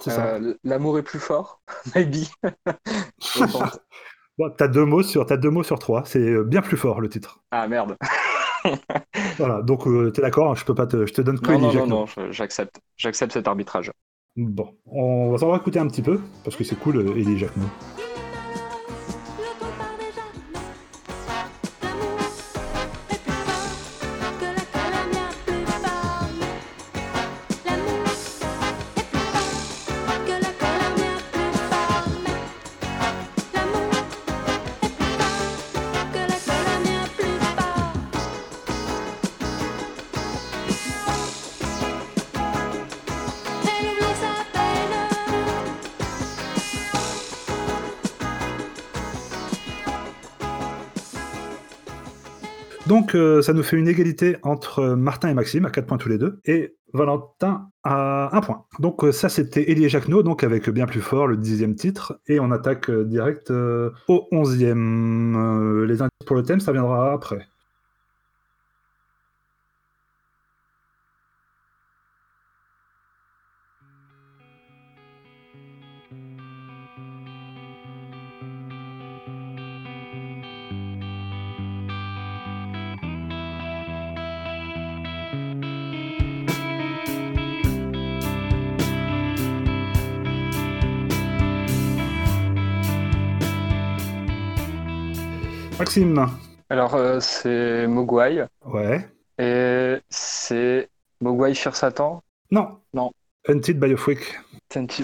[0.00, 0.34] C'est ça.
[0.34, 1.60] Euh, L'amour est plus fort.
[1.94, 2.24] Maybe.
[4.38, 6.04] Bon, t'as deux mots sur t'as deux mots sur trois.
[6.04, 7.40] C'est euh, bien plus fort le titre.
[7.52, 7.96] ah merde.
[9.38, 9.62] Voilà.
[9.62, 11.86] Donc euh, t'es d'accord Je peux pas te, je te donne que Non, Elie non,
[11.86, 12.26] non, Jacquenot.
[12.26, 12.80] non, j'accepte.
[12.96, 13.90] J'accepte cet arbitrage.
[14.36, 17.68] Bon, on va s'en écouter un petit peu parce que c'est cool, Elie Jacquenot.
[53.14, 56.18] Euh, ça nous fait une égalité entre Martin et Maxime à 4 points tous les
[56.18, 58.64] deux et Valentin à 1 point.
[58.78, 62.40] Donc euh, ça c'était Elie Jacquenot, donc avec bien plus fort le dixième titre et
[62.40, 65.36] on attaque euh, direct euh, au onzième.
[65.36, 67.46] Euh, les indices pour le thème ça viendra après.
[95.78, 96.26] Maxime.
[96.70, 98.46] Alors, euh, c'est Mogwai.
[98.64, 99.06] Ouais.
[99.38, 100.88] Et c'est
[101.20, 102.22] Mogwai Fear Satan.
[102.50, 102.78] Non.
[102.94, 103.10] Non.
[103.46, 104.38] Hunted by a Freak.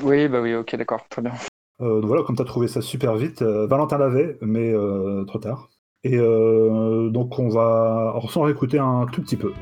[0.02, 1.32] Oui, bah oui, ok, d'accord, très bien.
[1.82, 5.24] Euh, donc voilà, comme tu as trouvé ça super vite, euh, Valentin l'avait, mais euh,
[5.24, 5.68] trop tard.
[6.04, 9.52] Et euh, donc on va on s'en réécouter un tout petit peu.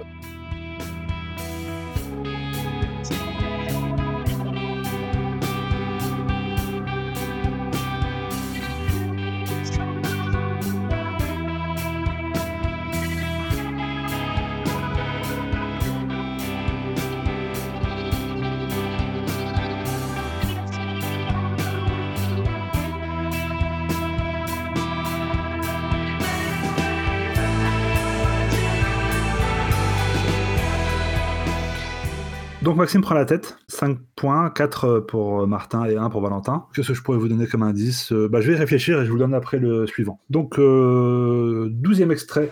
[32.81, 36.65] Maxime prend la tête, 5 points, 4 pour Martin et 1 pour Valentin.
[36.75, 38.11] Qu'est-ce que je pourrais vous donner comme indice?
[38.11, 40.19] Euh, bah, Je vais réfléchir et je vous donne après le suivant.
[40.31, 42.51] Donc, euh, 12e extrait.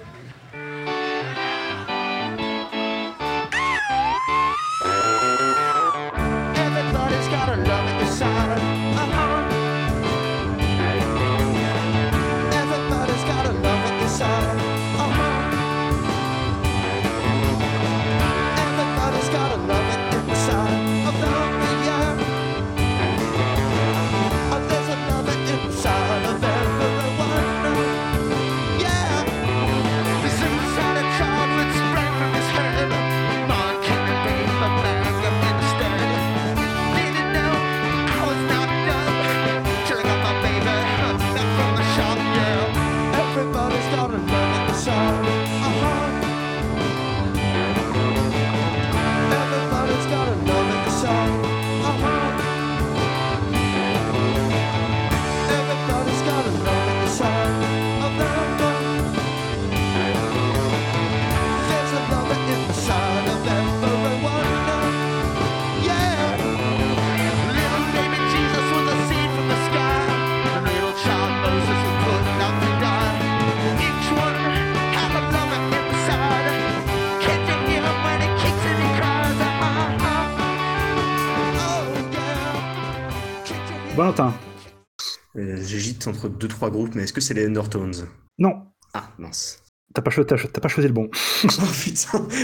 [86.08, 87.92] Entre deux trois groupes, mais est-ce que c'est les Undertones?
[88.38, 88.62] Non,
[88.94, 89.62] Ah mince.
[89.94, 91.08] t'as pas, cho- t'as cho- t'as pas choisi le bon.
[91.44, 91.48] oh
[91.82, 92.26] putain.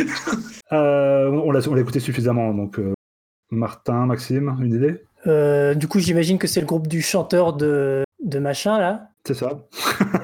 [0.72, 2.94] Euh, on l'a on l'a écouté suffisamment, donc euh,
[3.50, 5.04] Martin, Maxime, une idée?
[5.26, 9.08] Euh, du coup, j'imagine que c'est le groupe du chanteur de, de machin, là.
[9.26, 9.68] C'est ça.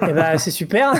[0.08, 0.92] Et bah, c'est super.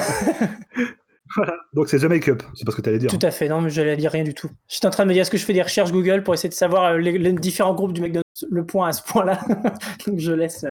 [1.36, 1.55] Voilà.
[1.74, 3.11] Donc c'est The Make-up, c'est pas ce que t'allais dire.
[3.11, 4.51] Tout à fait, non, mais j'allais dire rien du tout.
[4.68, 6.49] J'étais en train de me dire, est-ce que je fais des recherches Google pour essayer
[6.49, 9.41] de savoir les, les différents groupes du McDonald's, le point à ce point-là?
[10.07, 10.64] Donc je laisse.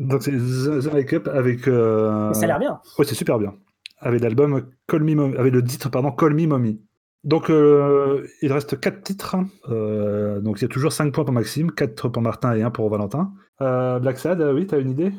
[0.00, 1.68] Donc c'est The, Make-up avec.
[1.68, 2.80] euh, ça a l'air bien.
[2.98, 3.54] Ouais, c'est super bien.
[3.98, 6.80] Avec l'album Call Me Mommy, avec le titre pardon Call Me Mommy.
[7.24, 9.36] Donc euh, il reste 4 titres.
[9.68, 12.70] Euh, donc il y a toujours 5 points pour Maxime, 4 pour Martin et 1
[12.70, 13.32] pour Valentin.
[13.62, 15.12] Euh, Black Sad, euh, oui, t'as une idée?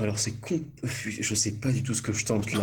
[0.00, 0.60] Alors c'est con.
[0.84, 2.60] Je sais pas du tout ce que je tente là.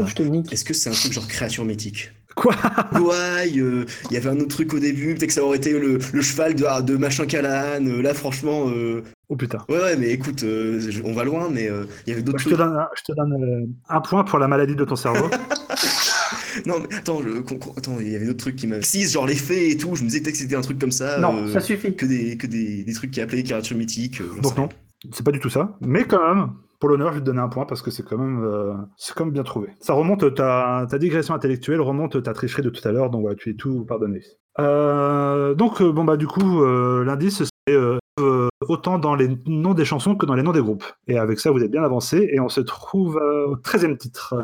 [0.51, 2.11] Est-ce que c'est un truc genre créature mythique?
[2.35, 2.53] Quoi?
[2.93, 5.77] Ouais, euh, il y avait un autre truc au début, peut-être que ça aurait été
[5.77, 7.83] le, le cheval de, de machin Callahan.
[7.85, 9.59] euh, là, franchement, euh, Oh putain.
[9.69, 12.39] ouais, ouais, mais écoute, euh, je- on va loin, mais euh, il y avait d'autres
[12.39, 12.59] Je te trucs.
[12.59, 15.29] donne, un, je te donne euh, un point pour la maladie de ton cerveau.
[16.65, 17.29] Non, mais attends, je,
[18.01, 18.81] il y avait d'autres trucs qui m'avaient.
[18.81, 21.19] Si, genre les fées et tout, je me disais que c'était un truc comme ça.
[21.19, 21.95] Non, euh, ça suffit.
[21.95, 24.69] Que des, que des, des trucs qui appelaient euh, j'en Donc non,
[25.13, 25.77] c'est pas du tout ça.
[25.81, 26.49] Mais quand même,
[26.79, 29.13] pour l'honneur, je vais te donner un point parce que c'est quand même, euh, c'est
[29.13, 29.67] quand même bien trouvé.
[29.79, 33.35] Ça remonte ta, ta digression intellectuelle, remonte ta tricherie de tout à l'heure, donc voilà,
[33.35, 34.21] tu es tout pardonné.
[34.59, 37.73] Euh, donc bon bah du coup, euh, l'indice c'est
[38.19, 40.85] euh, autant dans les noms des chansons que dans les noms des groupes.
[41.07, 44.35] Et avec ça, vous êtes bien avancé et on se trouve euh, au 13e titre.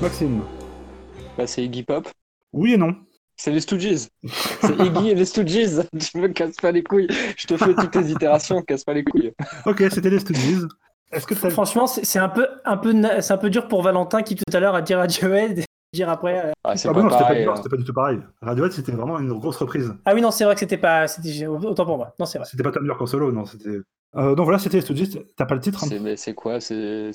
[0.00, 0.40] Maxime.
[1.36, 2.08] Bah, c'est Iggy Pop.
[2.52, 2.94] Oui et non.
[3.36, 4.08] C'est les Stooges.
[4.24, 5.80] C'est Iggy et les Stooges.
[5.98, 7.08] Tu me casses pas les couilles.
[7.36, 9.32] Je te fais toutes tes itérations, casse pas les couilles.
[9.66, 10.66] Ok, c'était les Stooges.
[11.12, 11.34] Est-ce que.
[11.34, 14.60] Franchement, c'est un peu, un peu, c'est un peu dur pour Valentin qui tout à
[14.60, 16.46] l'heure a dit Radiohead, et dire après.
[16.46, 17.46] euh, Ah, c'est Ah pas bah non, c'était pas, pareil.
[17.46, 17.56] non, hein.
[17.56, 18.18] c'était pas du tout pareil.
[18.42, 19.92] Radiohead, c'était vraiment une grosse reprise.
[20.04, 22.14] Ah oui, non, c'est vrai que c'était pas, c'était autant pour moi.
[22.18, 22.46] Non, c'est vrai.
[22.50, 23.78] C'était pas Tom York en solo, non, c'était...
[24.16, 25.18] Euh, donc voilà, c'était les Stooges.
[25.36, 26.60] T'as pas le titre hein C'est mais c'est quoi?
[26.60, 27.10] C'est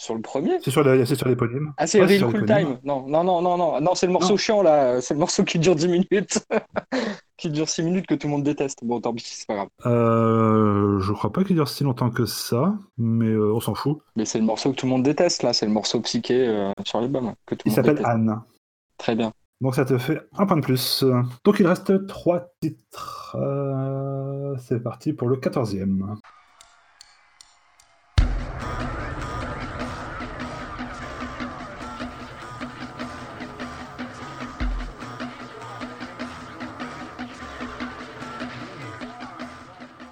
[0.00, 0.52] c'est- sur le premier?
[0.62, 1.72] C'est sur, c'est sur l'éponyme.
[1.76, 2.46] Ah, c'est Ouais, Real Cool.
[2.46, 2.78] Time.
[2.84, 4.36] Non, non, non, non, non, non, c'est le morceau Non.
[4.36, 5.00] chiant là.
[5.00, 6.44] C'est le morceau qui dure 10 minutes.
[7.36, 8.80] qui dure 6 minutes que tout le monde déteste.
[8.82, 9.68] Bon, tant pis, c'est pas grave.
[9.86, 13.98] Euh, je crois pas qu'il dure si longtemps que ça, mais euh, on s'en fout.
[14.16, 15.52] Mais c'est le morceau que tout le monde déteste là.
[15.52, 18.00] C'est le morceau psyché euh, sur l'album que tout Il le s'appelle.
[18.04, 18.40] Anne.
[18.98, 19.32] Très bien.
[19.62, 21.04] Donc ça te fait un point de plus.
[21.44, 23.36] Donc il reste trois titres.
[23.38, 26.16] Euh, c'est parti pour le quatorzième.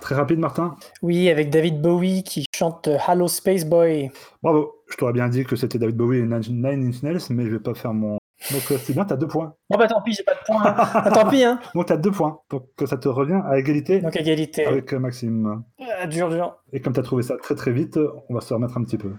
[0.09, 0.74] Très rapide, Martin.
[1.02, 4.11] Oui, avec David Bowie qui chante euh, Hello Space Boy.
[4.42, 4.76] Bravo.
[4.90, 7.59] Je t'aurais bien dit que c'était David Bowie et Nine Inch Nails, mais je vais
[7.59, 8.12] pas faire mon.
[8.50, 9.52] Donc c'est bien, t'as deux points.
[9.68, 10.62] Bon bah tant pis, j'ai pas de point.
[10.64, 10.74] hein.
[10.78, 11.61] Ah, tant pis, hein.
[11.74, 12.40] Donc t'as deux points.
[12.48, 14.64] Donc ça te revient à égalité Donc égalité.
[14.64, 15.62] avec euh, Maxime.
[16.00, 16.56] Ah, dur, dur.
[16.72, 17.98] Et comme t'as trouvé ça très très vite,
[18.30, 19.11] on va se remettre un petit peu.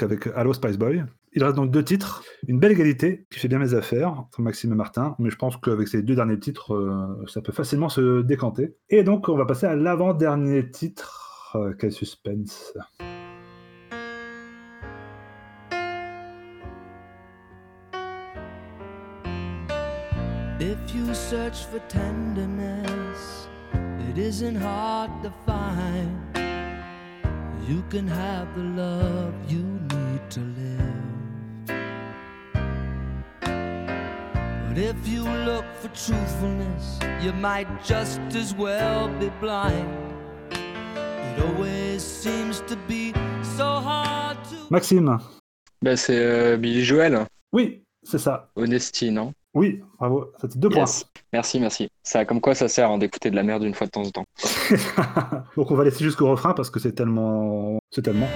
[0.00, 1.04] Avec Hello Spice Boy.
[1.34, 2.22] Il reste donc deux titres.
[2.46, 5.14] Une belle égalité qui fait bien mes affaires Maxime et Martin.
[5.18, 8.76] Mais je pense qu'avec ces deux derniers titres, euh, ça peut facilement se décanter.
[8.90, 11.50] Et donc, on va passer à l'avant-dernier titre.
[11.54, 12.72] Euh, quel suspense.
[20.60, 23.48] If you search for tenderness,
[24.08, 26.31] it isn't hard to find.
[27.72, 30.92] You can have the love you need to live.
[34.68, 39.88] But if you look for truthfulness, you might just as well be blind.
[40.50, 43.14] It always seems to be
[43.56, 44.56] so hard to.
[44.70, 45.18] Maxime.
[45.80, 47.24] Bah, c'est euh, Billy Joel.
[47.54, 48.50] Oui, c'est ça.
[48.54, 49.32] Honesty, non?
[49.54, 50.32] Oui, bravo.
[50.40, 51.06] Ça fait deux Yes.
[51.32, 51.88] Merci, merci.
[52.02, 54.10] Ça, comme quoi ça sert hein, d'écouter de la merde une fois de temps en
[54.10, 54.24] temps.
[54.36, 55.44] points.
[55.56, 57.78] donc, on va laisser jusqu'au refrain parce que c'est tellement.
[57.90, 58.28] C'est tellement.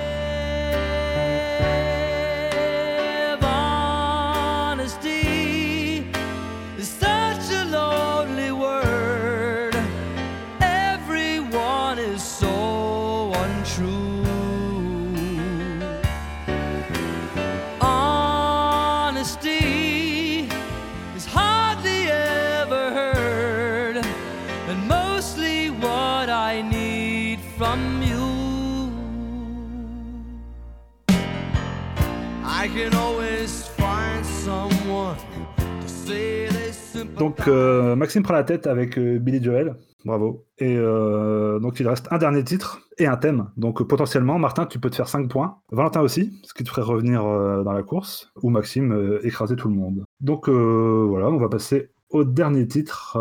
[37.18, 39.76] Donc, euh, Maxime prend la tête avec euh, Billy Joel.
[40.04, 40.46] Bravo.
[40.58, 43.50] Et euh, donc, il reste un dernier titre et un thème.
[43.56, 45.58] Donc, potentiellement, Martin, tu peux te faire 5 points.
[45.72, 48.30] Valentin aussi, ce qui te ferait revenir dans la course.
[48.42, 50.04] Ou Maxime, écraser tout le monde.
[50.20, 53.18] Donc, voilà, on va passer au dernier titre.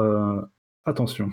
[0.86, 1.30] Attention.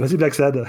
[0.00, 0.64] Vas-y, Black Sad.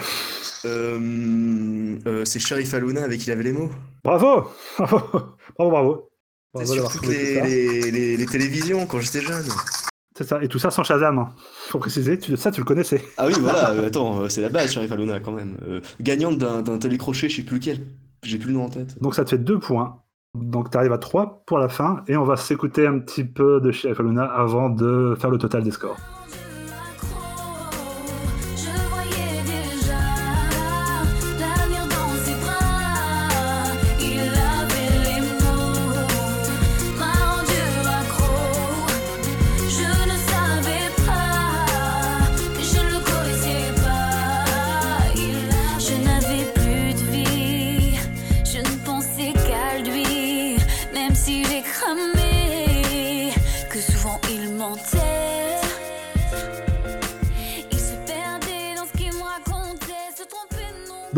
[0.66, 3.70] Euh, euh, c'est Sharif Aluna avec Il avait les mots.
[4.04, 4.46] Bravo
[4.78, 5.00] Bravo,
[5.58, 6.10] bravo, bravo.
[6.58, 7.46] C'est sur toutes les, ça.
[7.46, 9.46] les- les- les télévisions quand j'étais jeune.
[10.18, 11.18] C'est ça, et tout ça sans Shazam.
[11.20, 11.30] hein.
[11.70, 13.02] Faut préciser, tu, ça tu le connaissais.
[13.18, 15.58] Ah oui, voilà, euh, attends, c'est la base, Sharif Aluna quand même.
[15.68, 17.80] Euh, gagnante d'un d'un télécrochet, je sais plus lequel.
[18.24, 19.02] J'ai plus le nom en tête.
[19.02, 20.02] Donc ça te fait deux points.
[20.36, 23.60] Donc tu arrives à 3 pour la fin, et on va s'écouter un petit peu
[23.62, 25.98] de Sheriff Aluna avant de faire le total des scores.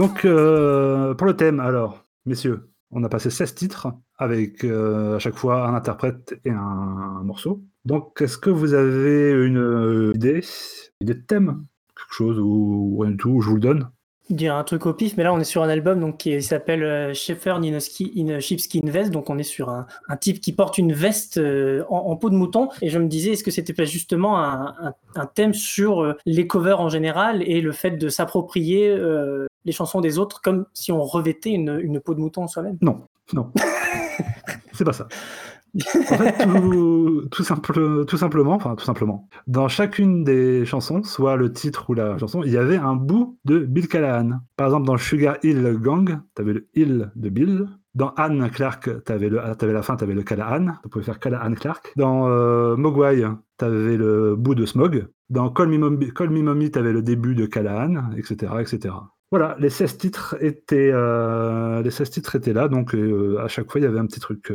[0.04, 5.20] Donc euh, pour le thème, alors, messieurs, on a passé 16 titres avec euh, à
[5.20, 7.64] chaque fois un interprète et un, morceau.
[7.86, 10.42] Donc est-ce que vous avez une euh, idée,
[11.00, 11.64] de thème
[11.96, 13.92] Quelque chose ou rien du tout, je vous le donne?
[14.30, 16.84] Dire un truc au pif, mais là on est sur un album donc qui s'appelle
[16.84, 19.88] euh, Schaeffer Ninoski in a Vest, donc on est sur un,
[20.20, 21.40] type qui porte une veste
[21.90, 22.68] en, peau de mouton.
[22.82, 26.90] Et je me disais, est-ce que c'était pas justement un, thème sur les covers en
[26.90, 28.94] général et le fait de s'approprier
[29.66, 32.78] les chansons des autres comme si on revêtait une, une peau de mouton en soi-même
[32.82, 33.02] Non,
[33.34, 33.52] non.
[34.74, 35.08] C'est pas ça.
[35.76, 41.36] En fait, tout, tout simple- tout simplement, enfin tout simplement, dans chacune des chansons, soit
[41.36, 44.40] le titre ou la chanson, il y avait un bout de Bill Callahan.
[44.56, 47.68] Par exemple, dans Sugar Hill Gang, t'avais le Hill de Bill.
[47.96, 50.74] Dans Anne Clark, t'avais la fin, t'avais le Callahan.
[50.84, 51.94] Tu pouvais faire Callahan Clark.
[51.96, 53.24] Dans euh, Mogwai,
[53.58, 55.08] t'avais le bout de Smog.
[55.30, 58.94] Dans Call Me Mommy, Call Me Mommy, t'avais le début de Callahan, etc., etc.
[59.34, 63.72] Voilà, les 16 titres étaient, euh, les 16 titres étaient là, donc euh, à chaque
[63.72, 64.54] fois il y avait un petit truc.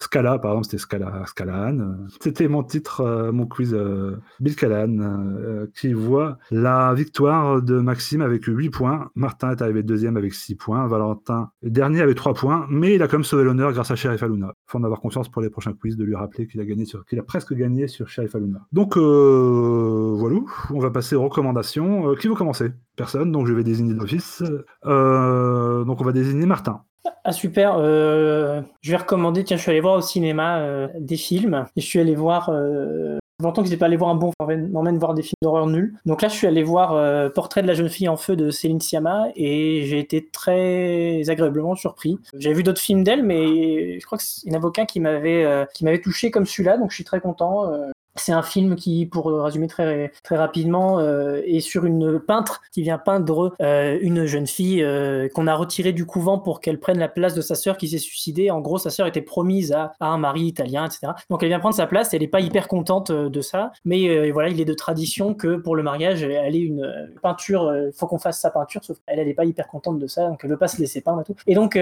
[0.00, 1.78] Euh, Scala, par exemple, c'était Scala, Scalahan.
[1.78, 7.62] euh, C'était mon titre, euh, mon quiz euh, Bill Callahan, euh, qui voit la victoire
[7.62, 9.10] de Maxime avec 8 points.
[9.14, 10.86] Martin est arrivé deuxième avec 6 points.
[10.86, 14.22] Valentin dernier avec 3 points, mais il a quand même sauvé l'honneur grâce à Sheriff
[14.22, 14.52] Aluna.
[14.66, 17.04] Faut en avoir conscience pour les prochains quiz, de lui rappeler qu'il a gagné sur,
[17.06, 18.60] qu'il a presque gagné sur Sheriff Aluna.
[18.72, 20.40] Donc euh, voilà,
[20.70, 22.10] on va passer aux recommandations.
[22.10, 22.70] Euh, qui veut commencer?
[22.96, 24.42] Personne, donc je vais désigner d'office.
[24.86, 26.82] Euh, donc on va désigner Martin.
[27.24, 31.16] Ah super, euh, je vais recommander, tiens je suis allé voir au cinéma euh, des
[31.16, 32.50] films et je suis allé voir...
[32.52, 33.18] Euh...
[33.42, 35.94] longtemps que j'étais pas allé voir un bon film, m'emmène voir des films d'horreur nuls.
[36.06, 38.50] Donc là je suis allé voir euh, Portrait de la jeune fille en feu de
[38.50, 42.18] Céline Sciamma et j'ai été très agréablement surpris.
[42.38, 45.64] J'avais vu d'autres films d'elle mais je crois que c'est un avocat qui m'avait euh,
[45.74, 47.70] qui m'avait touché comme celui-là donc je suis très content.
[48.18, 52.82] C'est un film qui, pour résumer très, très rapidement, euh, est sur une peintre qui
[52.82, 56.98] vient peindre euh, une jeune fille euh, qu'on a retirée du couvent pour qu'elle prenne
[56.98, 58.50] la place de sa sœur qui s'est suicidée.
[58.50, 61.12] En gros, sa sœur était promise à, à un mari italien, etc.
[61.30, 62.12] Donc elle vient prendre sa place.
[62.14, 65.34] Elle n'est pas hyper contente euh, de ça, mais euh, voilà, il est de tradition
[65.34, 67.74] que pour le mariage, elle ait une euh, peinture.
[67.76, 70.28] Il faut qu'on fasse sa peinture, sauf qu'elle, elle n'est pas hyper contente de ça,
[70.28, 71.34] donc elle veut pas se laisser peindre et tout.
[71.46, 71.78] Et donc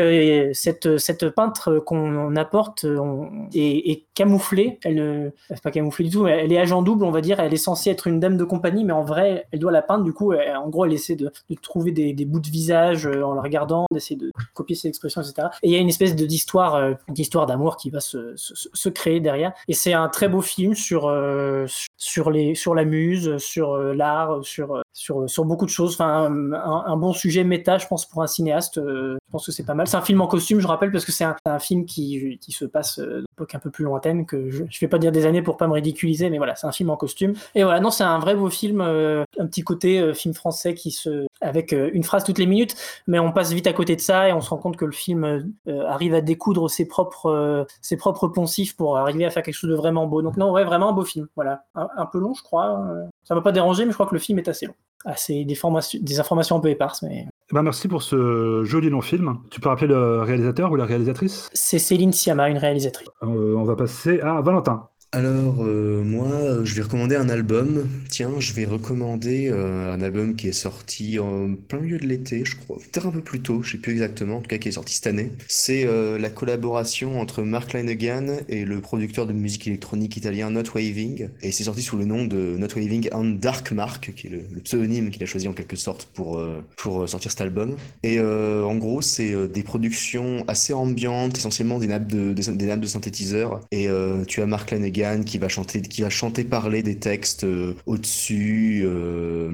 [0.52, 4.78] cette cette peintre qu'on apporte on- est, est camouflée.
[4.84, 6.23] Elle ne, est pas camouflée du tout.
[6.26, 7.40] Elle est agent double, on va dire.
[7.40, 10.04] Elle est censée être une dame de compagnie, mais en vrai, elle doit la peindre.
[10.04, 11.30] Du coup, en gros, elle essaie de,
[11.62, 15.48] trouver des, bouts de visage euh, en la regardant, d'essayer de copier ses expressions, etc.
[15.62, 19.52] Et il y a une espèce d'histoire, euh, d'histoire d'amour qui va se, créer derrière.
[19.68, 25.64] Et c'est un très beau film sur euh, sur la muse, sur l'art, sur beaucoup
[25.64, 25.94] de choses.
[25.94, 28.76] Enfin, un, bon sujet méta, je pense, pour un cinéaste.
[28.76, 29.86] je pense que c'est pas mal.
[29.86, 33.00] C'est un film en costume, je rappelle, parce que c'est un, film qui se passe
[33.34, 35.66] d'époque un peu plus lointaine que je, je vais pas dire des années pour pas
[35.66, 37.34] me ridiculiser, mais voilà, c'est un film en costume.
[37.54, 40.74] Et voilà, non, c'est un vrai beau film, euh, un petit côté euh, film français
[40.74, 42.74] qui se avec euh, une phrase toutes les minutes,
[43.06, 44.92] mais on passe vite à côté de ça et on se rend compte que le
[44.92, 49.70] film arrive à découdre ses propres ses propres poncifs pour arriver à faire quelque chose
[49.70, 50.22] de vraiment beau.
[50.22, 51.26] Donc non, ouais, vraiment un beau film.
[51.36, 52.80] Voilà, un, un peu long, je crois.
[53.24, 54.74] Ça m'a pas dérangé, mais je crois que le film est assez long.
[55.06, 58.62] Ah, c'est des, formations- des informations un peu éparses, mais Eh ben, merci pour ce
[58.64, 59.38] joli long film.
[59.50, 61.50] Tu peux rappeler le réalisateur ou la réalisatrice?
[61.52, 63.08] C'est Céline Sciamma, une réalisatrice.
[63.22, 64.88] Euh, On va passer à Valentin.
[65.14, 67.88] Alors, euh, moi, euh, je vais recommander un album.
[68.08, 72.44] Tiens, je vais recommander euh, un album qui est sorti en plein milieu de l'été,
[72.44, 72.78] je crois.
[72.78, 74.38] Peut-être un peu plus tôt, je sais plus exactement.
[74.38, 75.30] En tout cas, qui est sorti cette année.
[75.46, 75.86] C'est
[76.18, 81.28] la collaboration entre Mark Lanegan et le producteur de musique électronique italien Not Waving.
[81.42, 84.60] Et c'est sorti sous le nom de Not Waving and Dark Mark, qui est le,
[84.64, 86.42] pseudonyme qu'il a choisi en quelque sorte pour,
[86.76, 87.76] pour sortir cet album.
[88.02, 92.86] Et en gros, c'est des productions assez ambiantes, essentiellement des nappes de, des, nappes de
[92.86, 93.60] synthétiseurs.
[93.70, 93.88] Et
[94.26, 98.82] tu as Mark Lanegan Qui va chanter, qui va chanter parler des textes euh, au-dessus.
[98.86, 99.50] euh,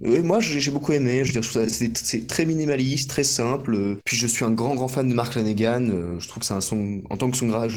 [0.00, 1.24] moi, j'ai beaucoup aimé.
[1.24, 3.74] Je veux dire, c'est très minimaliste, très simple.
[3.74, 5.88] euh, Puis je suis un grand, grand fan de Mark Flanagan.
[5.90, 7.68] euh, Je trouve que c'est un son, en tant que songwriter,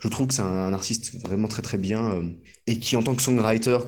[0.00, 2.22] je, trouve que c'est un, artiste vraiment très, très bien
[2.66, 3.78] et qui, en tant que songwriter,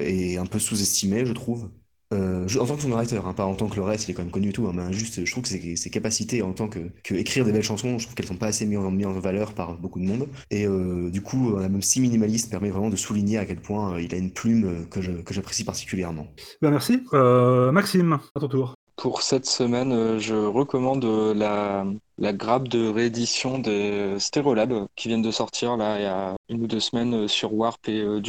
[0.00, 1.70] est un peu sous-estimé, je trouve.
[2.12, 4.22] Euh, en tant que songwriter, hein, pas en tant que le reste, il est quand
[4.22, 6.66] même connu et tout, hein, mais juste, je trouve que ses, ses capacités en tant
[6.66, 9.06] que, que écrire des belles chansons, je trouve qu'elles sont pas assez mises en, mises
[9.06, 10.26] en valeur par beaucoup de monde.
[10.50, 13.94] Et euh, du coup, un album si minimaliste permet vraiment de souligner à quel point
[13.94, 16.26] euh, il a une plume euh, que je- que j'apprécie particulièrement.
[16.60, 17.00] Ben, merci.
[17.12, 18.74] Euh, Maxime, à ton tour.
[18.96, 21.04] Pour cette semaine, je recommande
[21.36, 21.86] la,
[22.20, 26.62] la grappe de réédition des Stereolab qui viennent de sortir là il y a une
[26.62, 28.20] ou deux semaines euh, sur Warp et euh.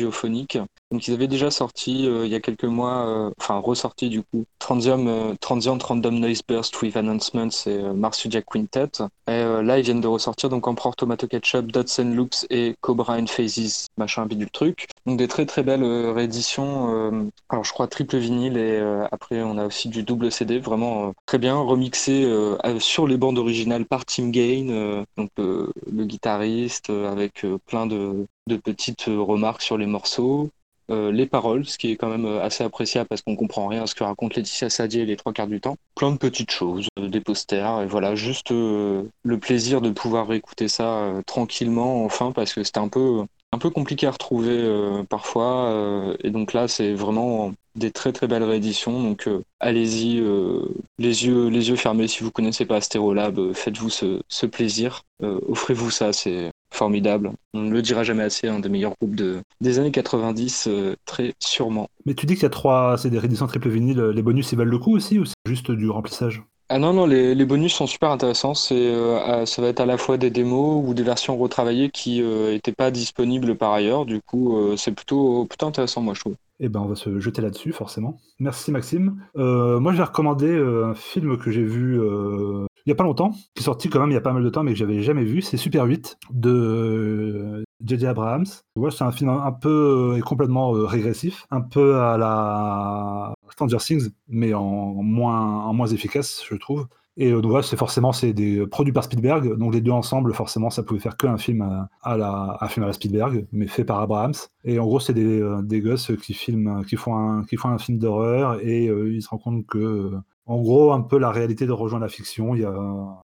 [0.91, 4.23] Donc ils avaient déjà sorti euh, il y a quelques mois, euh, enfin ressorti du
[4.23, 8.89] coup, Transium, euh, Transient Random Noise Burst with Announcements et euh, Marsudia Quintet.
[9.27, 12.75] Et euh, là ils viennent de ressortir donc Emperor Tomato Ketchup, Dots and Loops et
[12.81, 14.87] Cobra and Phases, machin bidule truc.
[15.05, 16.93] Donc des très très belles euh, rééditions.
[16.93, 20.59] euh, alors je crois triple vinyle et euh, après on a aussi du double CD,
[20.59, 25.05] vraiment euh, très bien remixé euh, euh, sur les bandes originales par Tim Gain, euh,
[25.17, 30.49] donc euh, le guitariste, euh, avec plein de, de petites remarques sur les morceaux.
[30.89, 33.95] Les paroles, ce qui est quand même assez appréciable parce qu'on comprend rien à ce
[33.95, 35.77] que raconte Laetitia Sadier les trois quarts du temps.
[35.95, 41.13] Plein de petites choses, des posters, et voilà, juste le plaisir de pouvoir écouter ça
[41.25, 44.69] tranquillement enfin parce que c'était un peu un peu compliqué à retrouver
[45.07, 49.01] parfois et donc là c'est vraiment des très très belles rééditions.
[49.01, 50.61] Donc euh, allez-y euh,
[50.97, 52.07] les yeux les yeux fermés.
[52.07, 55.03] Si vous connaissez pas Astérolab euh, faites-vous ce, plaisir.
[55.23, 57.31] Euh, offrez-vous ça c'est formidable.
[57.53, 60.95] On ne le dira jamais assez un des meilleurs groupes de des années 90 euh,
[61.05, 61.87] très sûrement.
[62.05, 64.01] Mais tu dis qu'il y a trois, c'est des rééditions triple vinyle.
[64.01, 66.43] Les bonus, ils valent le coup aussi ou c'est juste du remplissage?
[66.73, 68.53] Ah non, non, les, bonus sont super intéressants.
[68.53, 72.21] C'est, euh, ça va être à la fois des démos ou des versions retravaillées qui
[72.21, 74.05] n'étaient pas disponibles par ailleurs.
[74.05, 76.35] Du coup, euh, c'est plutôt, intéressant, moi, je trouve.
[76.61, 78.19] Eh ben, on va se jeter là-dessus, forcément.
[78.39, 79.21] Merci, Maxime.
[79.35, 82.95] Euh, moi, je vais recommander euh, un film que j'ai vu euh, il n'y a
[82.95, 84.71] pas longtemps, qui est sorti quand même il y a pas mal de temps, mais
[84.71, 85.41] que j'avais jamais vu.
[85.41, 88.09] C'est Super 8 de euh.
[88.09, 88.45] Abrahams.
[88.75, 93.33] Ouais, c'est un film un, peu euh, et complètement euh, régressif, un peu à la
[93.51, 96.87] Stranger Things, mais en, moins, efficace, je trouve.
[97.17, 100.33] Et euh, donc voilà, c'est forcément c'est des produits par Spielberg, donc les deux ensemble,
[100.33, 103.67] forcément, ça pouvait faire qu'un film à, à la un film à la Spielberg, mais
[103.67, 104.33] fait par Abrahams.
[104.63, 107.69] Et en gros, c'est des, euh, des gosses qui filment, qui font un qui font
[107.69, 111.17] un film d'horreur et euh, ils se rendent compte que, euh, en gros, un peu
[111.17, 112.55] la réalité de rejoindre la fiction.
[112.55, 112.73] Il y a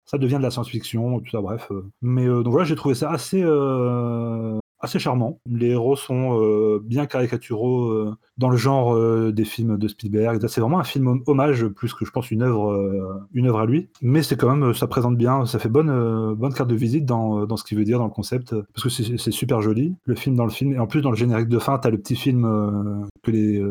[0.09, 1.67] ça devient de la science-fiction, tout ça, bref.
[1.71, 1.87] euh.
[2.01, 5.39] Mais euh, donc voilà, j'ai trouvé ça assez euh, assez charmant.
[5.45, 10.45] Les héros sont euh, bien caricaturaux euh, dans le genre euh, des films de Spielberg.
[10.47, 13.89] C'est vraiment un film hommage plus que je pense une œuvre, une œuvre à lui.
[14.01, 17.45] Mais c'est quand même, ça présente bien, ça fait bonne, bonne carte de visite dans,
[17.45, 20.35] dans ce qu'il veut dire, dans le concept, parce que c'est super joli, le film
[20.35, 20.73] dans le film.
[20.73, 23.61] Et en plus, dans le générique de fin, t'as le petit film que les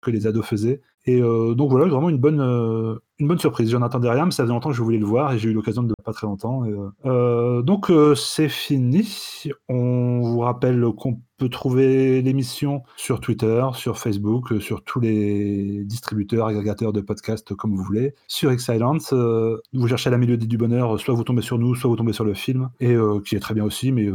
[0.00, 0.80] que les ados faisaient.
[1.06, 3.70] Et euh, donc voilà, vraiment une bonne, euh, une bonne surprise.
[3.70, 5.54] J'en attendais rien, mais ça faisait longtemps que je voulais le voir et j'ai eu
[5.54, 6.64] l'occasion de pas très longtemps.
[7.06, 9.48] Euh, donc c'est fini.
[9.70, 16.46] On vous rappelle qu'on peut trouver l'émission sur Twitter, sur Facebook, sur tous les distributeurs,
[16.46, 18.14] agrégateurs de podcasts comme vous voulez.
[18.26, 21.96] Sur euh, vous cherchez la mélodie du bonheur, soit vous tombez sur nous, soit vous
[21.96, 22.94] tombez sur le film, et
[23.24, 24.10] qui est très bien aussi, mais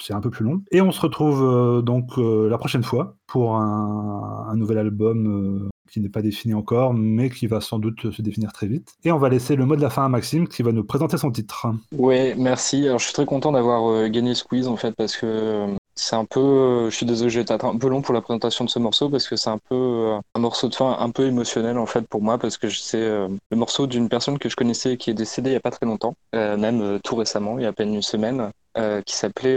[0.00, 0.62] c'est un peu plus long.
[0.70, 5.68] Et on se retrouve euh, donc euh, la prochaine fois pour un, nouvel album euh,
[5.90, 8.94] qui n'est pas défini encore, mais qui va sans doute se définir très vite.
[9.04, 11.16] Et on va laisser le mot de la fin à Maxime qui va nous présenter
[11.16, 11.66] son titre.
[11.92, 12.86] Ouais, merci.
[12.86, 15.66] Alors, je suis très content d'avoir gagné ce quiz en fait parce que
[15.96, 18.64] c'est un peu, euh, je suis désolé, j'ai été un peu long pour la présentation
[18.64, 21.26] de ce morceau parce que c'est un peu euh, un morceau de fin un peu
[21.26, 24.56] émotionnel en fait pour moi parce que c'est euh, le morceau d'une personne que je
[24.56, 27.66] connaissais qui est décédée il y a pas très longtemps, même tout récemment, il y
[27.66, 28.50] a à peine une semaine,
[29.06, 29.56] qui s'appelait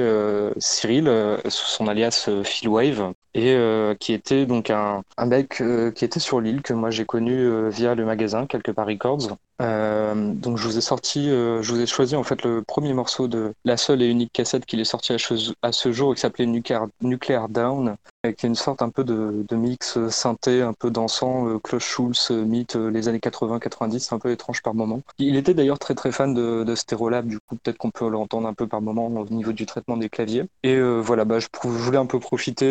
[0.57, 1.09] Cyril
[1.49, 5.91] sous son alias euh, Phil Wave et euh, qui était donc un, un mec euh,
[5.91, 9.37] qui était sur l'île que moi j'ai connu euh, via le magasin quelque part Records.
[9.61, 12.93] Euh, donc je vous ai sorti, euh, je vous ai choisi en fait le premier
[12.93, 15.17] morceau de la seule et unique cassette qu'il est sorti à,
[15.61, 17.95] à ce jour et qui s'appelait Nuclear, Nuclear Down,
[18.33, 21.83] qui est une sorte un peu de, mix euh, synthé, un peu dansant, euh, Klaus
[21.83, 25.01] Schulz, euh, mythe euh, les années 80-90, c'est un peu étrange par moment.
[25.17, 28.47] Il était d'ailleurs très très fan de, de Stereolab, du coup peut-être qu'on peut l'entendre
[28.47, 30.45] un peu par moment au niveau du traitement des claviers.
[30.63, 32.67] Et voilà, bah, je, voulais un peu profiter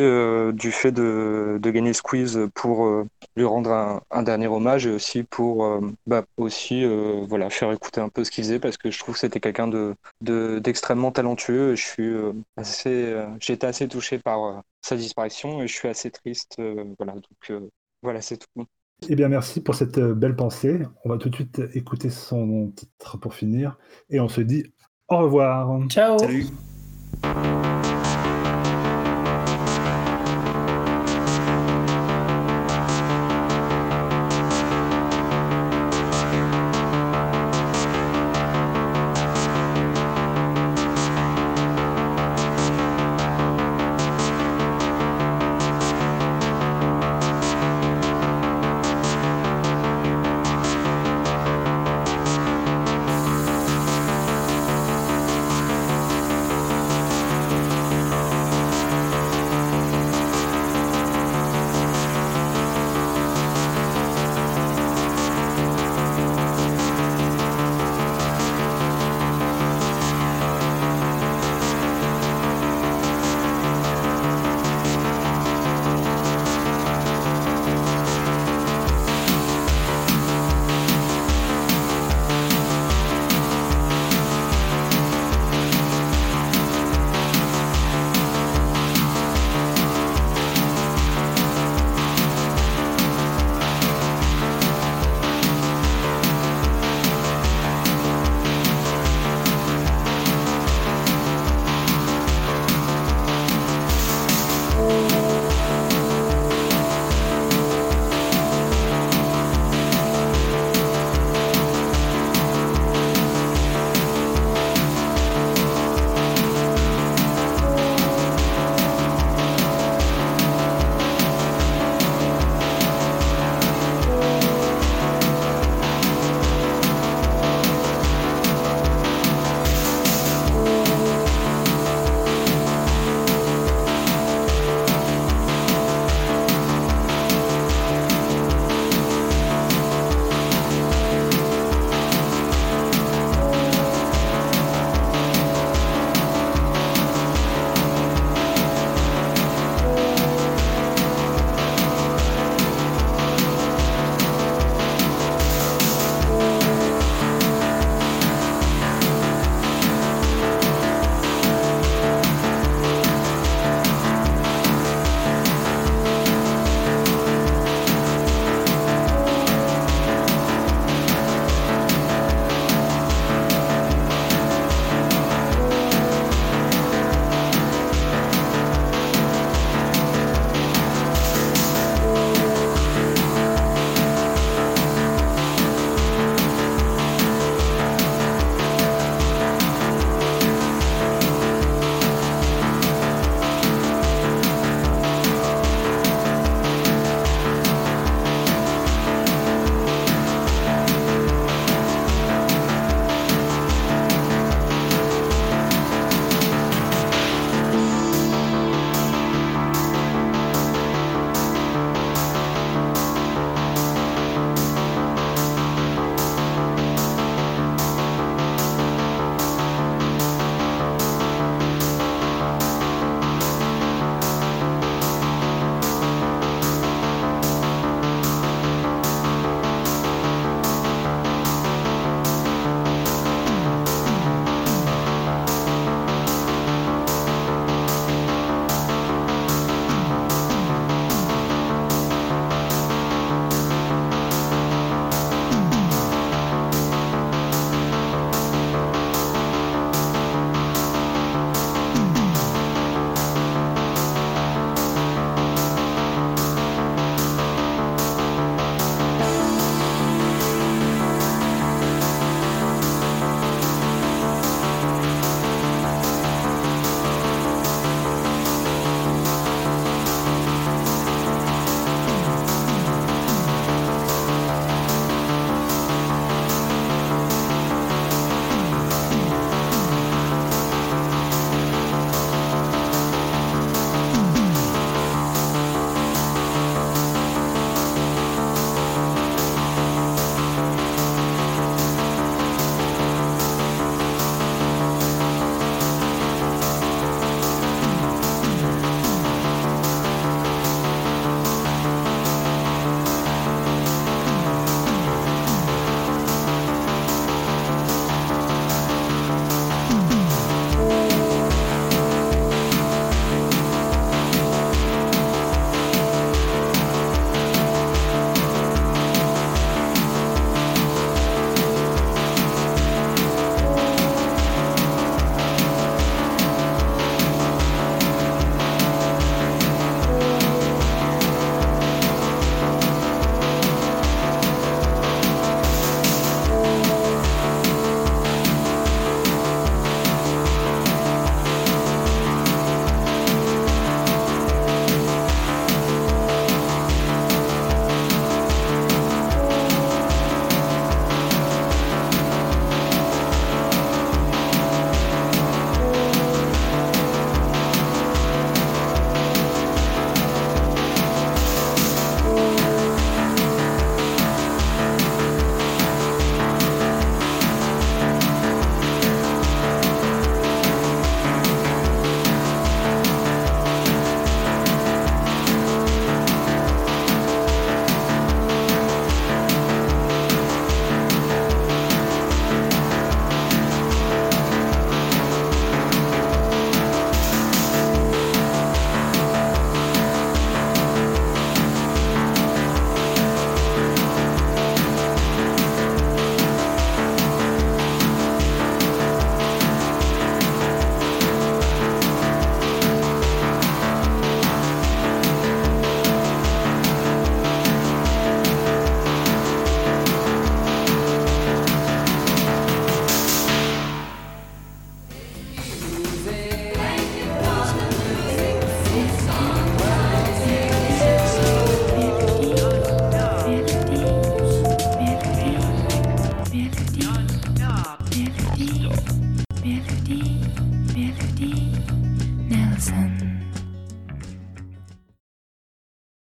[0.53, 2.89] du fait de, gagner quiz pour
[3.37, 6.85] lui rendre un, dernier hommage et aussi pour bah, aussi
[7.29, 9.69] voilà faire écouter un peu ce qu'il faisait parce que je trouve que c'était quelqu'un
[9.69, 12.15] de de- d'extrêmement talentueux et je suis
[12.57, 13.15] assez
[13.49, 17.69] été assez touché par sa disparition et je suis assez triste euh, voilà donc euh,
[18.03, 18.67] voilà c'est tout
[19.09, 20.81] Eh bien, merci pour cette euh, belle pensée.
[21.05, 23.79] On va tout de suite écouter son titre pour finir.
[24.11, 24.65] Et on se dit
[25.09, 25.87] au revoir.
[25.89, 26.47] Ciao Salut.